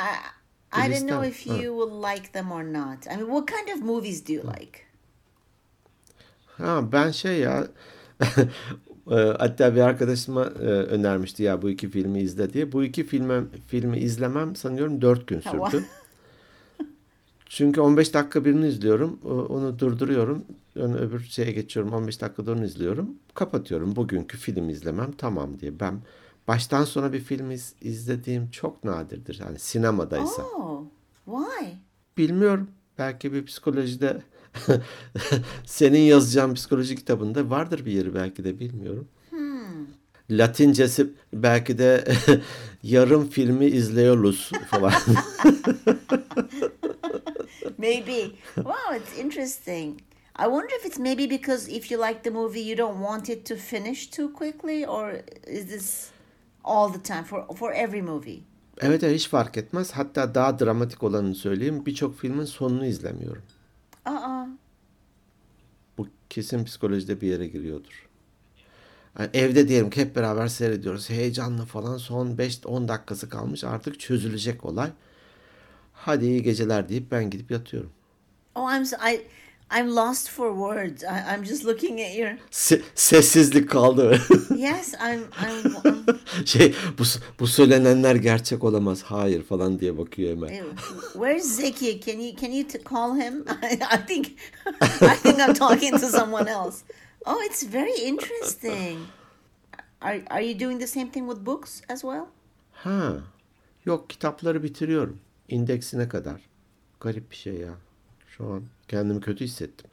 I 0.87 0.91
don't 0.93 1.09
know 1.09 1.29
if 1.29 1.47
you 1.47 1.59
will 1.59 2.03
like 2.13 2.33
them 2.33 2.53
or 2.53 2.65
not. 2.65 3.07
I 3.07 3.17
mean, 3.17 3.27
what 3.27 3.47
kind 3.47 3.79
of 3.79 3.85
movies 3.85 4.29
do 4.29 4.33
you 4.33 4.43
like? 4.43 4.79
Ha 6.47 6.93
ben 6.93 7.11
şey 7.11 7.39
ya 7.39 7.67
e, 9.11 9.15
hatta 9.15 9.75
bir 9.75 9.81
arkadaşıma 9.81 10.45
e, 10.45 10.67
önermişti 10.67 11.43
ya 11.43 11.63
bu 11.63 11.71
iki 11.71 11.91
filmi 11.91 12.21
izle 12.21 12.53
diye. 12.53 12.73
Bu 12.73 12.85
iki 12.85 13.07
filmi 13.07 13.45
filmi 13.67 13.99
izlemem 13.99 14.57
sanıyorum 14.57 15.03
dört 15.03 15.27
gün 15.27 15.41
Ha, 15.41 15.51
sürdü. 15.51 15.85
Çünkü 17.55 17.81
15 17.81 18.15
dakika 18.15 18.45
birini 18.45 18.69
izliyorum. 18.69 19.19
Onu 19.25 19.79
durduruyorum. 19.79 20.45
Ön 20.75 20.93
öbür 20.93 21.21
şeye 21.21 21.53
geçiyorum. 21.53 21.93
15 21.93 22.21
dakikada 22.21 22.53
onu 22.53 22.65
izliyorum. 22.65 23.11
Kapatıyorum. 23.35 23.97
Bugünkü 23.97 24.39
film 24.39 24.69
izlemem 24.69 25.13
tamam 25.19 25.61
diye. 25.61 25.81
Ben 25.81 26.01
baştan 26.49 26.85
sona 26.85 27.13
bir 27.13 27.21
film 27.21 27.51
iz- 27.51 27.75
izlediğim 27.81 28.51
çok 28.51 28.85
nadirdir. 28.85 29.41
Yani 29.45 29.59
sinemadaysa. 29.59 30.43
Oh, 30.43 30.83
why? 31.25 31.67
Bilmiyorum. 32.19 32.69
Belki 32.99 33.33
bir 33.33 33.47
psikolojide 33.47 34.23
senin 35.65 36.01
yazacağın 36.01 36.55
psikoloji 36.55 36.97
kitabında 36.97 37.51
vardır 37.51 37.85
bir 37.85 37.93
yeri 37.93 38.15
belki 38.15 38.45
de 38.45 38.59
bilmiyorum. 38.61 39.09
Latincesi 40.31 41.11
belki 41.33 41.79
de 41.79 42.05
yarım 42.83 43.29
filmi 43.29 43.67
izliyoruz 43.67 44.51
falan. 44.71 44.93
Maybe. 47.83 48.21
wow, 48.71 48.97
it's 48.99 49.19
interesting. 49.19 50.01
I 50.37 50.47
wonder 50.47 50.75
if 50.79 50.87
it's 50.87 50.99
maybe 50.99 51.27
because 51.31 51.69
if 51.69 51.91
you 51.91 51.99
like 52.09 52.23
the 52.23 52.31
movie, 52.31 52.65
you 52.71 52.77
don't 52.77 53.01
want 53.01 53.29
it 53.29 53.45
to 53.45 53.57
finish 53.57 54.11
too 54.11 54.29
quickly, 54.29 54.87
or 54.87 55.23
is 55.47 55.65
this 55.67 56.11
all 56.65 56.89
the 56.89 57.03
time 57.13 57.25
for 57.25 57.57
for 57.57 57.73
every 57.73 58.03
movie? 58.03 58.43
Evet 58.81 59.03
evet, 59.03 59.15
hiç 59.15 59.29
fark 59.29 59.57
etmez. 59.57 59.93
Hatta 59.93 60.35
daha 60.35 60.59
dramatik 60.59 61.03
olanını 61.03 61.35
söyleyeyim. 61.35 61.87
Birçok 61.87 62.19
filmin 62.19 62.45
sonunu 62.45 62.87
izlemiyorum. 62.87 63.43
Uh-uh. 64.09 64.49
Bu 65.99 66.07
kesin 66.31 66.65
psikolojide 66.65 67.21
bir 67.21 67.29
yere 67.29 67.47
giriyordur. 67.47 68.09
Yani 69.19 69.31
evde 69.35 69.69
diyelim 69.69 69.91
ki 69.91 70.01
hep 70.01 70.17
beraber 70.17 70.49
seyrediyoruz. 70.49 71.11
Heyecanlı 71.11 71.65
falan 71.65 71.97
son 71.97 72.27
5-10 72.27 72.89
dakikası 72.89 73.29
kalmış. 73.29 73.65
Artık 73.65 74.01
çözülecek 74.01 74.65
olay. 74.65 74.91
Hadi 76.05 76.27
iyi 76.27 76.43
geceler 76.43 76.89
deyip 76.89 77.11
ben 77.11 77.31
gidip 77.31 77.51
yatıyorum. 77.51 77.91
Oh, 78.55 78.77
I'm 78.77 78.85
so, 78.85 78.97
I 78.97 79.21
I'm 79.79 79.97
lost 79.97 80.31
for 80.31 80.51
words. 80.53 81.03
I, 81.03 81.35
I'm 81.35 81.45
just 81.45 81.65
looking 81.65 82.01
at 82.01 82.15
your 82.19 82.31
Se- 82.51 82.83
sessizlik 82.95 83.71
kaldı. 83.71 84.19
yes. 84.57 84.95
I'm 84.95 85.21
I'm. 85.21 85.77
I'm 85.85 86.05
şey 86.47 86.75
bu, 86.99 87.03
bu 87.41 87.47
söylenenler 87.47 88.15
gerçek 88.15 88.65
olamaz. 88.65 89.03
Hayır 89.03 89.43
falan 89.43 89.81
diye 89.81 89.99
bakıyor 89.99 90.31
hemen. 90.31 90.65
Where's 91.13 91.45
Zeki? 91.45 92.01
Can 92.01 92.19
you 92.19 92.37
can 92.37 92.51
you 92.51 92.65
call 92.91 93.17
him? 93.21 93.45
I, 93.63 93.75
I 93.75 94.07
think 94.07 94.27
I 95.03 95.17
think 95.23 95.39
I'm 95.49 95.55
talking 95.55 96.01
to 96.01 96.07
someone 96.07 96.51
else. 96.51 96.85
Oh, 97.27 97.43
it's 97.47 97.73
very 97.73 98.09
interesting. 98.09 98.99
Are 100.01 100.23
are 100.31 100.45
you 100.45 100.61
doing 100.61 100.81
the 100.81 100.87
same 100.87 101.11
thing 101.11 101.31
with 101.31 101.47
books 101.47 101.83
as 101.89 102.01
well? 102.01 102.27
Ha. 102.73 103.13
Yok 103.87 104.11
kitapları 104.11 104.63
bitiriyorum. 104.63 105.19
İndeksine 105.53 106.09
kadar. 106.09 106.41
Garip 107.01 107.31
bir 107.31 107.37
şey 107.37 107.55
ya. 107.55 107.75
Şu 108.27 108.47
an 108.47 108.63
kendimi 108.89 109.21
kötü 109.21 109.45
hissettim. 109.45 109.91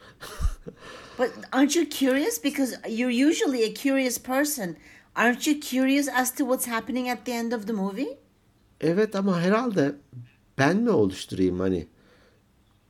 But 1.19 1.29
aren't 1.51 1.75
you 1.75 1.89
curious 1.89 2.43
because 2.43 2.75
you're 2.89 3.29
usually 3.29 3.71
a 3.71 3.73
curious 3.73 4.23
person? 4.23 4.75
Aren't 5.15 5.47
you 5.47 5.59
curious 5.59 6.07
as 6.15 6.35
to 6.35 6.37
what's 6.37 6.67
happening 6.67 7.09
at 7.09 7.25
the 7.25 7.31
end 7.31 7.51
of 7.51 7.67
the 7.67 7.73
movie? 7.73 8.17
Evet 8.81 9.15
ama 9.15 9.41
herhalde 9.41 9.95
ben 10.57 10.77
mi 10.77 10.89
oluşturayım 10.89 11.59
hani 11.59 11.87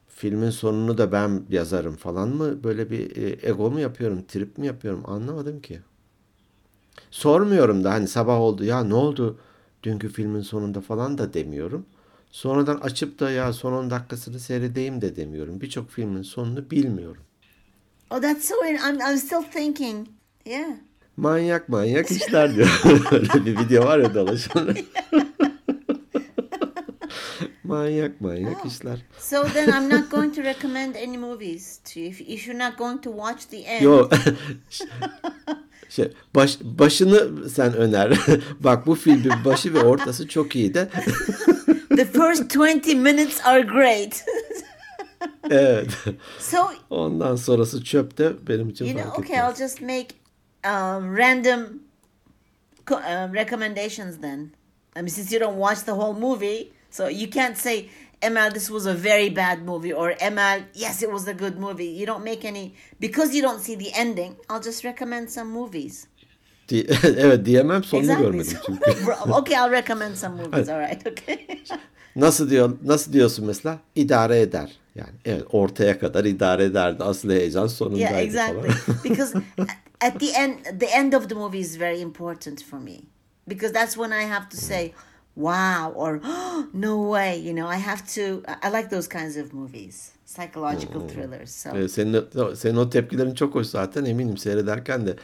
filmin 0.08 0.50
sonunu 0.50 0.98
da 0.98 1.12
ben 1.12 1.44
yazarım 1.50 1.96
falan 1.96 2.30
mı? 2.30 2.64
Böyle 2.64 2.90
bir 2.92 3.18
e, 3.18 3.50
ego 3.50 3.72
mu 3.72 3.80
yapıyorum, 3.80 4.24
trip 4.28 4.58
mi 4.58 4.68
yapıyorum 4.68 5.04
anlamadım 5.06 5.62
ki. 5.62 5.80
Sormuyorum 7.12 7.84
da 7.84 7.92
hani 7.92 8.08
sabah 8.08 8.40
oldu 8.40 8.64
ya 8.64 8.84
ne 8.84 8.94
oldu 8.94 9.40
dünkü 9.84 10.10
filmin 10.10 10.42
sonunda 10.42 10.82
falan 10.82 11.18
da 11.18 11.34
demiyorum. 11.34 11.86
Sonradan 12.30 12.76
açıp 12.76 13.20
da 13.20 13.32
ya 13.32 13.54
son 13.54 13.74
10 13.74 13.90
dakikasını 13.90 14.40
seyredeyim 14.40 15.02
de 15.02 15.16
demiyorum. 15.16 15.62
Birçok 15.62 15.90
filmin 15.92 16.22
sonunu 16.22 16.72
bilmiyorum. 16.72 17.24
Oh, 18.10 18.22
that's 18.22 18.48
so. 18.48 18.56
I'm 18.66 19.00
I'm 19.00 19.18
still 19.18 19.44
thinking. 19.54 20.08
Yeah. 20.46 20.70
Manyak 21.18 21.70
manyak 21.70 22.12
işler 22.12 22.56
diyor. 22.56 22.82
Öyle 23.12 23.46
bir 23.46 23.60
video 23.60 23.86
var 23.86 24.00
ya 24.00 24.14
dolaşan. 24.14 24.70
Manyak 27.64 28.22
manyak 28.22 28.66
işler. 28.66 29.00
So 29.20 29.44
then 29.54 29.68
I'm 29.68 29.90
not 29.90 30.12
going 30.12 30.36
to 30.36 30.44
recommend 30.44 30.96
any 30.96 31.18
movies 31.18 31.78
to 31.78 32.00
you. 32.00 32.10
If, 32.10 32.22
if 32.22 32.48
you're 32.48 32.70
not 32.70 32.78
going 32.78 33.02
to 33.04 33.12
watch 33.12 33.50
the 33.50 33.58
end. 33.58 33.82
Yo 33.82 34.10
şey, 35.90 36.12
baş, 36.36 36.60
başını 36.62 37.50
sen 37.50 37.74
öner. 37.74 38.20
Bak 38.60 38.88
bu 38.88 38.96
filmin 38.96 39.46
başı 39.46 39.74
ve 39.74 39.80
ortası 39.80 40.28
çok 40.28 40.56
iyi 40.56 40.74
de. 40.74 40.90
The 42.00 42.06
first 42.06 42.50
20 42.50 42.96
minutes 42.96 43.42
are 43.46 43.62
great. 43.62 44.24
evet. 45.50 45.90
so, 46.40 46.58
Ondan 46.90 47.36
sonrası 47.36 47.84
çöp 47.84 48.18
de 48.18 48.48
benim 48.48 48.70
için 48.70 48.86
you 48.86 48.94
fark 48.94 49.06
know, 49.06 49.24
okay, 49.24 49.38
etmez. 49.38 49.60
I'll 49.60 49.68
just 49.68 49.82
make 49.82 50.08
um, 50.66 51.18
random 51.18 51.84
co- 52.86 52.96
um, 52.96 53.34
recommendations 53.34 54.22
then. 54.22 54.52
I 54.96 55.02
mean, 55.02 55.10
since 55.10 55.36
you 55.36 55.42
don't 55.42 55.58
watch 55.58 55.80
the 55.86 55.92
whole 55.92 56.20
movie, 56.20 56.72
so 56.90 57.10
you 57.10 57.30
can't 57.30 57.58
say, 57.58 57.90
Emel, 58.22 58.54
this 58.54 58.70
was 58.70 58.86
a 58.86 58.94
very 58.94 59.30
bad 59.30 59.66
movie, 59.66 59.94
or 59.94 60.14
Emel, 60.22 60.64
yes, 60.74 61.04
it 61.04 61.12
was 61.12 61.28
a 61.28 61.34
good 61.34 61.58
movie. 61.60 62.00
You 62.00 62.06
don't 62.06 62.24
make 62.24 62.46
any, 62.46 62.74
because 63.00 63.36
you 63.36 63.42
don't 63.42 63.60
see 63.60 63.76
the 63.76 63.92
ending, 63.94 64.36
I'll 64.50 64.64
just 64.64 64.84
recommend 64.86 65.30
some 65.30 65.52
movies. 65.52 66.08
Di- 66.70 66.88
evet 67.04 67.46
diyemem 67.46 67.84
sonunu 67.84 68.04
Exactly. 68.04 68.26
görmedim 68.26 68.58
çünkü. 68.66 68.92
okay, 69.32 69.56
I'll 69.56 69.72
recommend 69.72 70.16
some 70.16 70.36
movies, 70.44 70.70
all 70.70 70.80
right, 70.80 71.08
okay. 71.08 71.48
Nasıl 72.16 72.50
diyor 72.50 72.78
nasıl 72.86 73.14
diyorsun 73.14 73.46
mesela? 73.46 73.80
İdare 73.96 74.40
eder. 74.42 74.72
Yani 74.96 75.10
evet 75.26 75.44
ortaya 75.52 76.00
kadar 76.00 76.26
idare 76.26 76.64
ederdi. 76.64 77.04
Asıl 77.04 77.30
heyecan 77.30 77.68
sonundaydı 77.68 78.02
yeah, 78.02 78.22
exactly. 78.22 78.70
falan. 78.70 79.04
because 79.04 79.40
at 80.02 80.20
the 80.20 80.26
end, 80.26 80.80
the 80.80 80.86
end 80.86 81.14
of 81.14 81.30
the 81.30 81.36
movie 81.36 81.60
is 81.60 81.80
very 81.80 82.00
important 82.02 82.64
for 82.64 82.80
me 82.80 82.98
because 83.48 83.74
that's 83.74 83.94
when 83.94 84.12
I 84.12 84.26
have 84.26 84.50
to 84.50 84.58
say, 84.58 84.92
"Wow" 85.36 85.94
or 85.96 86.22
"No 86.74 87.14
way." 87.14 87.48
You 87.48 87.56
know, 87.56 87.68
I 87.68 87.80
have 87.80 88.02
to. 88.16 88.44
I 88.68 88.72
like 88.72 88.90
those 88.90 89.10
kinds 89.10 89.38
of 89.38 89.54
movies, 89.54 90.12
psychological 90.26 91.02
thrillers. 91.08 91.52
So 91.52 91.88
Senin, 91.88 92.24
senin 92.56 92.76
o 92.76 92.90
tepkilerin 92.90 93.34
çok 93.34 93.56
hoş 93.56 93.68
zaten 93.68 94.06
eminim 94.06 94.38
seyrederken 94.38 95.08
de 95.08 95.16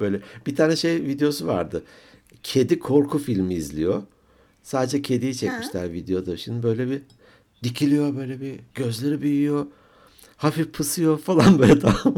böyle 0.00 0.20
bir 0.46 0.56
tane 0.56 0.76
şey 0.76 1.02
videosu 1.02 1.46
vardı. 1.46 1.82
Kedi 2.42 2.78
korku 2.78 3.18
filmi 3.18 3.54
izliyor. 3.54 4.02
Sadece 4.62 5.02
kediyi 5.02 5.34
çekmişler 5.34 5.92
videoda. 5.92 6.36
Şimdi 6.36 6.62
böyle 6.62 6.90
bir 6.90 7.02
dikiliyor 7.62 8.16
böyle 8.16 8.40
bir 8.40 8.60
gözleri 8.74 9.22
büyüyor. 9.22 9.66
Hafif 10.36 10.72
pısıyor 10.72 11.18
falan 11.18 11.58
böyle 11.58 11.78
tamam? 11.78 12.14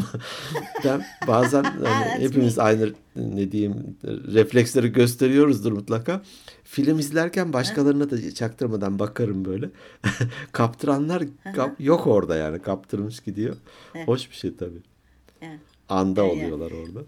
Ben 0.84 1.04
bazen 1.26 1.62
hani 1.84 2.22
hepimiz 2.22 2.58
aynı 2.58 2.92
ne 3.16 3.52
diyeyim 3.52 3.96
refleksleri 4.04 4.92
gösteriyoruzdur 4.92 5.72
mutlaka. 5.72 6.22
Film 6.64 6.98
izlerken 6.98 7.52
başkalarına 7.52 8.10
da 8.10 8.30
çaktırmadan 8.34 8.98
bakarım 8.98 9.44
böyle. 9.44 9.70
Kaptıranlar 10.52 11.24
kap- 11.56 11.80
yok 11.80 12.06
orada 12.06 12.36
yani 12.36 12.58
kaptırmış 12.62 13.20
gidiyor. 13.20 13.56
Hoş 14.06 14.30
bir 14.30 14.36
şey 14.36 14.56
tabii. 14.56 14.82
Anda 15.88 16.24
oluyorlar 16.24 16.70
orada. 16.70 17.00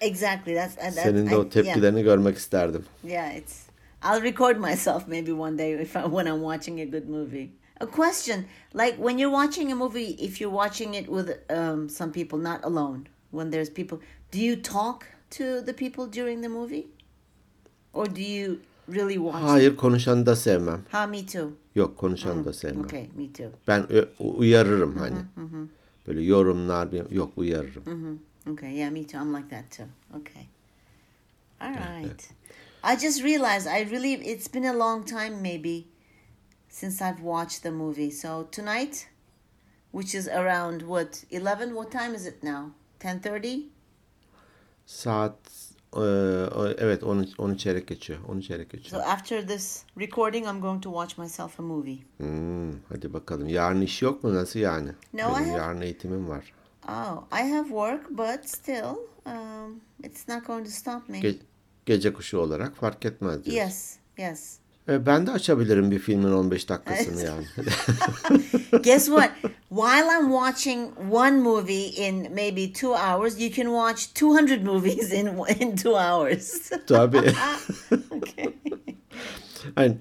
Exactly. 0.00 0.54
That's 0.54 0.78
and 0.78 0.96
that, 0.96 1.04
Senin 1.04 1.26
de 1.26 1.34
I- 1.34 1.38
o 1.38 1.42
yeah. 1.42 1.50
tepkilerini 1.50 2.02
görmek 2.02 2.36
isterdim. 2.36 2.84
Yeah, 3.04 3.36
it's. 3.36 3.70
I'll 4.02 4.22
record 4.22 4.58
myself 4.58 5.08
maybe 5.08 5.32
one 5.32 5.58
day 5.58 5.72
if 5.82 5.96
I, 5.96 6.02
when 6.02 6.26
I'm 6.26 6.40
watching 6.40 6.80
a 6.80 6.84
good 6.84 7.08
movie. 7.08 7.50
A 7.80 7.86
question, 7.86 8.44
like 8.74 8.96
when 8.96 9.18
you're 9.18 9.46
watching 9.46 9.72
a 9.72 9.74
movie, 9.74 10.16
if 10.18 10.40
you're 10.40 10.52
watching 10.52 10.94
it 10.94 11.06
with 11.06 11.28
um, 11.50 11.88
some 11.88 12.12
people, 12.12 12.38
not 12.38 12.60
alone, 12.64 13.06
when 13.30 13.50
there's 13.50 13.70
people, 13.70 13.98
do 14.30 14.38
you 14.38 14.56
talk 14.56 15.04
to 15.30 15.62
the 15.62 15.72
people 15.72 16.06
during 16.06 16.42
the 16.42 16.48
movie, 16.48 16.86
or 17.92 18.06
do 18.06 18.20
you 18.22 18.58
really 18.88 19.16
watch? 19.18 19.42
Hayır 19.42 19.76
konuşanı 19.76 20.26
da 20.26 20.36
sevmem. 20.36 20.80
Ha, 20.90 21.06
me 21.06 21.26
too. 21.26 21.52
Yok 21.74 21.98
konuşanı 21.98 22.44
da 22.44 22.52
sevmem. 22.52 22.84
Okay, 22.84 23.08
me 23.16 23.32
too. 23.32 23.50
Ben 23.68 23.86
uyarırım 24.18 24.96
hani. 24.96 25.16
Böyle 26.06 26.22
yorumlar 26.22 26.88
yok 27.10 27.32
uyarırım. 27.36 28.20
Okay, 28.48 28.72
yeah, 28.72 28.90
me 28.90 29.04
too. 29.04 29.18
I'm 29.18 29.32
like 29.32 29.48
that 29.50 29.70
too. 29.70 29.88
Okay. 30.16 30.48
All 31.60 31.72
right. 31.74 32.28
I 32.82 32.96
just 32.96 33.22
realized 33.22 33.66
I 33.68 33.82
really 33.90 34.12
it's 34.14 34.48
been 34.48 34.64
a 34.64 34.72
long 34.72 35.04
time 35.04 35.42
maybe 35.42 35.84
since 36.68 37.02
I've 37.02 37.20
watched 37.22 37.62
the 37.62 37.70
movie. 37.70 38.10
So 38.10 38.48
tonight, 38.50 39.08
which 39.92 40.14
is 40.14 40.28
around 40.28 40.82
what 40.82 41.24
11? 41.30 41.74
What 41.74 41.90
time 41.90 42.14
is 42.14 42.26
it 42.26 42.42
now? 42.42 42.70
10:30. 43.00 43.62
Saat 44.86 45.36
e, 45.96 46.00
evet 46.78 47.02
10 47.02 47.26
10 47.38 47.54
çeyrek 47.54 47.86
geçiyor. 47.88 48.18
10 48.28 48.40
çeyrek 48.40 48.70
So 48.70 48.76
geçiyor. 48.76 49.02
after 49.06 49.46
this 49.48 49.84
recording, 49.98 50.46
I'm 50.46 50.60
going 50.60 50.82
to 50.82 50.90
watch 50.90 51.18
myself 51.18 51.60
a 51.60 51.62
movie. 51.62 51.98
Hmm, 52.16 52.72
hadi 52.88 53.12
bakalım. 53.12 53.48
Yarın 53.48 53.80
iş 53.80 54.02
yok 54.02 54.24
mu? 54.24 54.34
Nasıl 54.34 54.58
yani? 54.60 54.88
No, 55.12 55.18
Benim 55.18 55.30
I 55.30 55.50
have- 55.50 55.56
yarın 55.58 55.80
eğitimim 55.80 56.28
var. 56.28 56.52
Oh, 56.88 57.24
I 57.32 57.42
have 57.42 57.68
work, 57.70 58.06
but 58.10 58.48
still, 58.48 58.96
um, 59.26 59.80
it's 60.02 60.28
not 60.28 60.46
going 60.46 60.64
to 60.64 60.70
stop 60.70 61.08
me. 61.08 61.18
Ge- 61.20 61.38
gece 61.86 62.12
kuşu 62.12 62.38
olarak 62.38 62.76
fark 62.76 63.04
etmez 63.04 63.44
diyorsun. 63.44 63.52
Yes, 63.64 63.96
yes. 64.18 64.56
E, 64.88 65.06
ben 65.06 65.26
de 65.26 65.30
açabilirim 65.30 65.90
bir 65.90 65.98
filmin 65.98 66.32
15 66.32 66.68
dakikasını 66.68 67.22
yani. 67.22 67.44
Guess 68.82 69.06
what? 69.06 69.30
While 69.68 70.06
I'm 70.20 70.30
watching 70.30 70.90
one 71.12 71.40
movie 71.40 71.86
in 71.86 72.34
maybe 72.34 72.72
two 72.72 72.94
hours, 72.94 73.40
you 73.40 73.50
can 73.52 73.66
watch 73.66 74.14
200 74.14 74.64
movies 74.64 75.12
in 75.12 75.26
in 75.60 75.76
two 75.76 75.94
hours. 75.96 76.70
Tabii. 76.86 77.18
okay. 78.10 78.59
Hani 79.74 79.98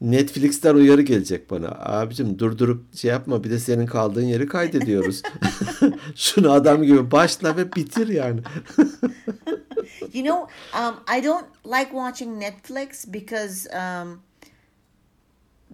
Netflix'ten 0.00 0.74
uyarı 0.74 1.02
gelecek 1.02 1.50
bana. 1.50 1.68
Abicim 1.68 2.38
durdurup 2.38 2.96
şey 2.96 3.10
yapma 3.10 3.44
bir 3.44 3.50
de 3.50 3.58
senin 3.58 3.86
kaldığın 3.86 4.24
yeri 4.24 4.48
kaydediyoruz. 4.48 5.22
Şunu 6.14 6.52
adam 6.52 6.82
gibi 6.82 7.10
başla 7.10 7.56
ve 7.56 7.72
bitir 7.72 8.08
yani. 8.08 8.40
You 10.12 10.24
know, 10.24 10.46
um, 10.74 10.94
I 11.18 11.24
don't 11.24 11.46
like 11.66 11.90
watching 11.90 12.42
Netflix 12.42 13.12
because 13.12 13.66
um, 13.66 14.20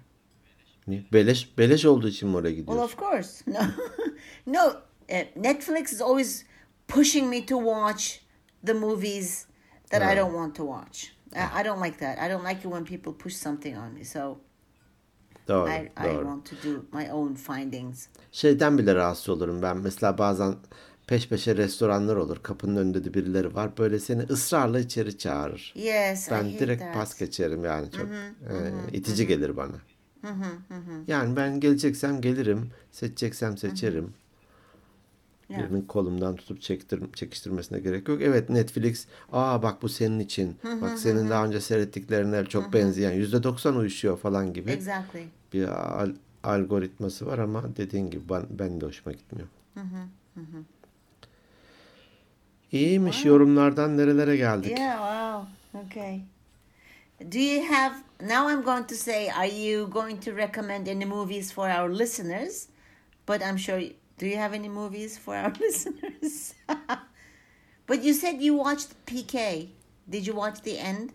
Niye? 0.87 1.03
Beleş, 1.13 1.57
beleş 1.57 1.85
olduğu 1.85 2.07
için 2.07 2.29
mi 2.29 2.35
oraya 2.35 2.49
Well, 2.55 2.61
gidiyorsun? 2.61 2.83
of 2.83 2.97
course. 2.97 3.43
No, 3.51 3.59
no. 4.53 4.67
Uh, 5.09 5.43
Netflix 5.43 5.93
is 5.93 6.01
always 6.01 6.45
pushing 6.87 7.29
me 7.29 7.45
to 7.45 7.55
watch 7.57 8.19
the 8.65 8.73
movies 8.73 9.45
that 9.89 10.01
I 10.01 10.05
Ah. 10.05 10.15
don't 10.15 10.33
want 10.33 10.55
to 10.55 10.63
watch. 10.63 11.03
I, 11.35 11.61
I 11.61 11.65
don't 11.65 11.85
like 11.85 11.97
that. 11.99 12.17
I 12.19 12.29
don't 12.33 12.49
like 12.49 12.59
it 12.59 12.65
when 12.65 12.83
people 12.85 13.13
push 13.23 13.33
something 13.35 13.77
on 13.77 13.93
me. 13.93 14.03
So 14.05 14.37
Doğru, 15.47 15.69
I, 15.69 15.91
I 15.97 16.03
doğru. 16.03 16.25
want 16.25 16.45
to 16.45 16.55
do 16.69 16.85
my 16.93 17.09
own 17.11 17.33
findings. 17.35 18.07
Şeyden 18.31 18.77
bile 18.77 18.95
rahatsız 18.95 19.29
olurum 19.29 19.61
ben. 19.61 19.77
Mesela 19.77 20.17
bazen 20.17 20.55
peş 21.07 21.27
peşe 21.29 21.57
restoranlar 21.57 22.15
olur. 22.15 22.37
Kapının 22.43 22.75
önünde 22.75 23.03
de 23.03 23.13
birileri 23.13 23.55
var. 23.55 23.77
Böyle 23.77 23.99
seni 23.99 24.21
ısrarla 24.23 24.79
içeri 24.79 25.17
çağırır. 25.17 25.73
Yes, 25.75 26.31
Ben 26.31 26.49
direkt 26.49 26.81
that. 26.81 26.93
pas 26.93 27.19
geçerim 27.19 27.65
yani 27.65 27.91
çok 27.91 28.05
e, 28.09 28.53
itici 28.97 29.27
gelir 29.27 29.57
bana. 29.57 29.75
Yani 31.07 31.35
ben 31.35 31.59
geleceksem 31.59 32.21
gelirim, 32.21 32.69
seçeceksem 32.91 33.57
seçerim. 33.57 34.13
Yeah. 35.49 35.63
Birinin 35.63 35.81
kolumdan 35.81 36.35
tutup 36.35 36.61
çektir, 36.61 37.03
çekiştirmesine 37.13 37.79
gerek 37.79 38.07
yok. 38.07 38.21
Evet 38.21 38.49
Netflix, 38.49 39.05
aa 39.31 39.63
bak 39.63 39.81
bu 39.81 39.89
senin 39.89 40.19
için. 40.19 40.55
Bak 40.81 40.99
senin 40.99 41.29
daha 41.29 41.45
önce 41.45 41.61
seyrettiklerine 41.61 42.45
çok 42.45 42.73
benzeyen, 42.73 43.11
yüzde 43.11 43.43
doksan 43.43 43.75
uyuşuyor 43.75 44.17
falan 44.17 44.53
gibi 44.53 44.71
Exactly. 44.71 45.23
bir 45.53 45.67
al- 46.01 46.15
algoritması 46.43 47.25
var 47.25 47.37
ama 47.39 47.63
dediğin 47.77 48.09
gibi 48.09 48.29
ben, 48.29 48.43
ben 48.49 48.81
de 48.81 48.85
hoşuma 48.85 49.11
gitmiyor. 49.13 49.47
İyiymiş 52.71 53.25
yorumlardan 53.25 53.97
nerelere 53.97 54.37
geldik. 54.37 54.79
Yeah, 54.79 54.97
wow. 54.97 55.57
Okay. 55.85 56.21
Do 57.31 57.39
you 57.39 57.63
have 57.63 57.95
now 58.21 58.47
I'm 58.47 58.63
going 58.63 58.87
to 58.87 58.95
say 58.95 59.29
are 59.31 59.47
you 59.47 59.89
going 59.91 60.23
to 60.25 60.31
recommend 60.35 60.87
any 60.87 61.05
movies 61.05 61.51
for 61.53 61.69
our 61.69 61.89
listeners? 61.89 62.67
But 63.27 63.41
I'm 63.41 63.57
sure 63.57 63.81
do 64.19 64.25
you 64.25 64.37
have 64.37 64.55
any 64.55 64.69
movies 64.69 65.19
for 65.19 65.35
our 65.35 65.53
listeners? 65.61 66.53
but 67.87 68.03
you 68.03 68.13
said 68.13 68.41
you 68.41 68.55
watched 68.55 68.89
PK. 69.05 69.67
Did 70.09 70.27
you 70.27 70.33
watch 70.35 70.61
the 70.63 70.77
end 70.77 71.09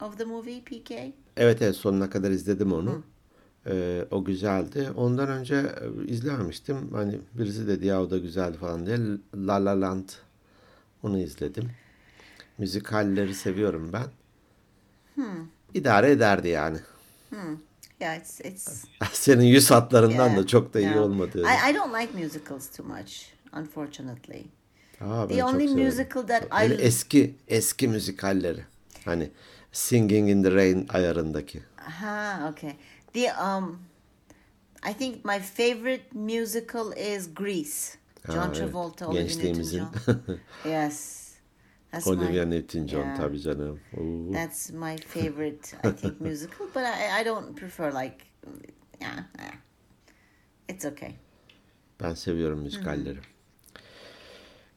of 0.00 0.16
the 0.18 0.24
movie 0.24 0.60
PK? 0.60 1.12
Evet 1.36 1.62
evet 1.62 1.76
sonuna 1.76 2.10
kadar 2.10 2.30
izledim 2.30 2.72
onu. 2.72 3.02
Ee, 3.66 4.04
o 4.10 4.24
güzeldi. 4.24 4.90
Ondan 4.96 5.28
önce 5.28 5.54
e, 5.54 6.10
izlememiştim. 6.10 6.76
Hani 6.92 7.18
birisi 7.34 7.68
dedi 7.68 7.86
ya 7.86 8.02
o 8.02 8.10
da 8.10 8.18
güzeldi 8.18 8.58
falan 8.58 8.86
diye. 8.86 8.98
La 9.34 9.64
La 9.64 9.80
Land 9.80 10.08
onu 11.02 11.18
izledim. 11.18 11.70
Müzikalleri 12.58 13.34
seviyorum 13.34 13.92
ben. 13.92 14.06
İdare 15.74 16.10
ederdi 16.10 16.48
yani. 16.48 16.78
Yeah, 18.00 18.16
it's 18.16 18.40
it's 18.40 18.84
Senin 19.12 19.44
yüz 19.44 19.70
hatlarından 19.70 20.28
yeah, 20.28 20.36
da 20.36 20.46
çok 20.46 20.74
da 20.74 20.80
iyi 20.80 20.92
no. 20.92 21.02
olmadı. 21.02 21.42
I, 21.42 21.70
I 21.70 21.74
don't 21.74 21.94
like 22.00 22.18
musicals 22.22 22.76
too 22.76 22.86
much, 22.86 23.12
unfortunately. 23.52 24.44
Aa, 25.00 25.22
ben 25.22 25.28
The 25.28 25.40
çok 25.40 25.54
only 25.54 25.66
musical 25.66 26.26
that 26.26 26.42
I 26.44 26.72
eski 26.72 27.34
eski 27.48 27.88
müzikalleri. 27.88 28.64
Hani 29.04 29.30
Singing 29.72 30.30
in 30.30 30.42
the 30.42 30.50
Rain 30.54 30.86
ayarındaki. 30.88 31.62
Aha, 31.88 32.50
okay. 32.52 32.76
The 33.12 33.32
um, 33.32 33.78
I 34.90 34.94
think 34.94 35.24
my 35.24 35.38
favorite 35.38 36.04
musical 36.12 36.92
is 36.96 37.34
Grease. 37.34 37.98
John 38.26 38.36
Ha, 38.36 38.44
evet. 38.46 38.56
Travolta, 38.56 39.08
Olivia 39.08 39.22
Gençliğimizin. 39.22 39.82
Yes, 40.64 41.28
that's 41.90 42.06
Olivia 42.06 42.46
my 42.46 42.50
Newton-John 42.50 43.00
yeah. 43.00 43.16
tabii 43.16 43.40
canım. 43.40 43.80
Oo. 43.96 44.32
that's 44.32 44.70
my 44.70 44.96
favorite. 44.96 45.76
I 45.84 45.96
think 45.96 46.20
musical, 46.20 46.66
but 46.66 46.82
I 46.82 47.22
I 47.22 47.24
don't 47.24 47.56
prefer 47.56 47.92
like 47.92 48.16
yeah, 49.00 49.18
yeah. 49.38 49.54
It's 50.68 50.84
okay. 50.84 51.14
Ben 52.02 52.14
seviyorum 52.14 52.58
müzikalleri. 52.58 53.18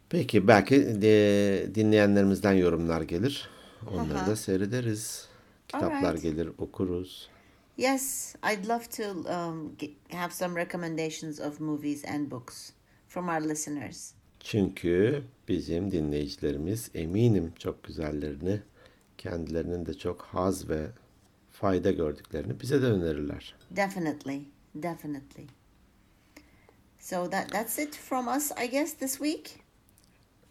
Peki 0.09 0.47
belki 0.47 1.01
de 1.01 1.75
dinleyenlerimizden 1.75 2.53
yorumlar 2.53 3.01
gelir. 3.01 3.49
Onları 3.91 4.19
Aha. 4.19 4.27
da 4.27 4.35
seyrederiz. 4.35 5.27
Kitaplar 5.67 6.03
Alright. 6.03 6.23
gelir, 6.23 6.49
okuruz. 6.57 7.29
Yes, 7.77 8.35
I'd 8.53 8.65
love 8.65 8.83
to 8.97 9.03
um, 9.03 9.75
have 10.11 10.31
some 10.33 10.55
recommendations 10.55 11.39
of 11.39 11.59
movies 11.59 12.05
and 12.05 12.31
books 12.31 12.72
from 13.13 13.27
our 13.29 13.41
listeners. 13.49 14.11
Çünkü 14.39 15.23
bizim 15.47 15.91
dinleyicilerimiz 15.91 16.89
eminim 16.95 17.53
çok 17.59 17.83
güzellerini, 17.83 18.61
kendilerinin 19.17 19.85
de 19.85 19.93
çok 19.93 20.21
haz 20.21 20.69
ve 20.69 20.87
fayda 21.51 21.91
gördüklerini 21.91 22.59
bize 22.59 22.81
de 22.81 22.85
önerirler. 22.85 23.55
Definitely, 23.75 24.41
definitely. 24.75 25.47
So 26.99 27.29
that 27.29 27.49
that's 27.51 27.79
it 27.79 27.95
from 27.95 28.27
us, 28.27 28.51
I 28.65 28.69
guess, 28.69 28.93
this 28.93 29.11
week. 29.11 29.59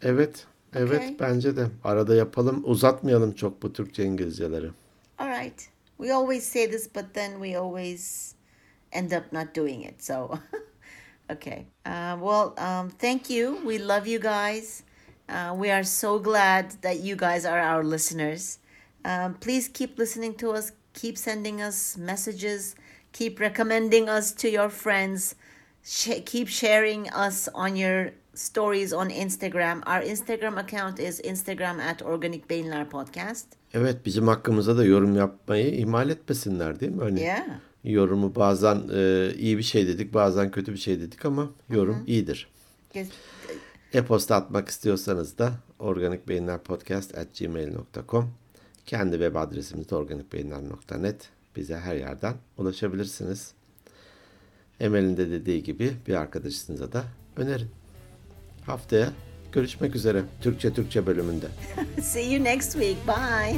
Evet, 0.03 0.47
evet 0.75 0.97
Okay. 1.01 1.17
bence 1.21 1.57
de. 1.57 1.67
Arada 1.85 2.15
yapalım, 2.15 2.63
uzatmayalım 2.65 3.33
çok 3.33 3.63
bu 3.63 3.73
Türkçe 3.73 4.05
İngilizceleri. 4.05 4.71
All 5.19 5.29
right. 5.29 5.69
We 5.97 6.15
always 6.15 6.45
say 6.45 6.71
this, 6.71 6.95
but 6.95 7.15
then 7.15 7.33
we 7.33 7.59
always 7.59 8.35
end 8.93 9.13
up 9.13 9.33
not 9.33 9.57
doing 9.57 9.85
it. 9.87 10.03
So, 10.05 10.31
okay. 11.31 11.67
Uh, 11.87 12.17
well, 12.21 12.55
um, 12.59 12.91
thank 12.91 13.31
you. 13.31 13.61
We 13.65 13.79
love 13.79 14.07
you 14.07 14.19
guys. 14.19 14.83
Uh, 15.29 15.55
we 15.57 15.71
are 15.71 15.85
so 15.85 16.19
glad 16.19 16.73
that 16.83 17.01
you 17.01 17.17
guys 17.17 17.45
are 17.45 17.59
our 17.61 17.85
listeners. 17.85 18.59
Um, 19.05 19.35
please 19.35 19.69
keep 19.69 19.99
listening 19.99 20.35
to 20.35 20.51
us. 20.53 20.73
Keep 20.95 21.17
sending 21.17 21.61
us 21.63 21.97
messages. 21.97 22.75
Keep 23.13 23.41
recommending 23.41 24.09
us 24.09 24.33
to 24.33 24.49
your 24.51 24.69
friends. 24.69 25.35
Sh- 25.85 26.23
keep 26.25 26.49
sharing 26.49 27.09
us 27.11 27.49
on 27.55 27.77
your 27.77 28.11
stories 28.35 28.93
on 28.93 29.11
Instagram. 29.11 29.83
Our 29.87 30.03
Instagram 30.03 30.59
account 30.59 30.99
is 30.99 31.21
Instagram 31.25 31.81
at 31.81 32.03
Organic 32.03 32.49
Beyinler 32.49 32.89
Podcast. 32.91 33.47
Evet, 33.75 34.07
bizim 34.07 34.29
hakkımıza 34.29 34.77
da 34.77 34.85
yorum 34.85 35.17
yapmayı 35.17 35.75
ihmal 35.75 36.11
etmesinler 36.11 36.81
değil 36.81 36.93
mi? 36.93 37.03
Hani 37.03 37.21
Yeah. 37.21 37.47
Yorumu 37.85 38.35
bazen 38.35 38.83
e, 38.95 39.33
iyi 39.39 39.59
bir 39.59 39.63
şey 39.63 39.89
dedik, 39.89 40.15
bazen 40.15 40.51
kötü 40.51 40.73
bir 40.73 40.79
şey 40.79 41.01
dedik 41.01 41.25
ama 41.25 41.51
yorum 41.71 42.05
iyidir. 42.07 42.49
Yes. 42.95 43.09
E-posta 43.93 44.37
atmak 44.37 44.69
istiyorsanız 44.69 45.39
da 45.39 45.53
organikbeyinlerpodcast@gmail.com 45.79 48.31
Kendi 48.87 49.13
web 49.13 49.35
adresimiz 49.35 49.91
de 49.91 49.97
organikbeyinler.net 49.97 51.29
Bize 51.57 51.77
her 51.77 51.95
yerden 51.95 52.35
ulaşabilirsiniz. 52.59 53.53
Emel'in 54.81 55.17
de 55.17 55.31
dediği 55.31 55.63
gibi 55.63 55.93
bir 56.07 56.15
arkadaşınıza 56.15 56.93
da 56.93 57.05
önerin. 57.37 57.69
Haftaya 58.67 59.13
görüşmek 59.53 59.97
üzere 59.97 60.23
Türkçe 60.41 60.73
Türkçe 60.73 61.07
bölümünde. 61.07 61.47
See 62.03 62.35
you 62.35 62.45
next 62.45 62.73
week. 62.73 62.97
Bye. 63.07 63.57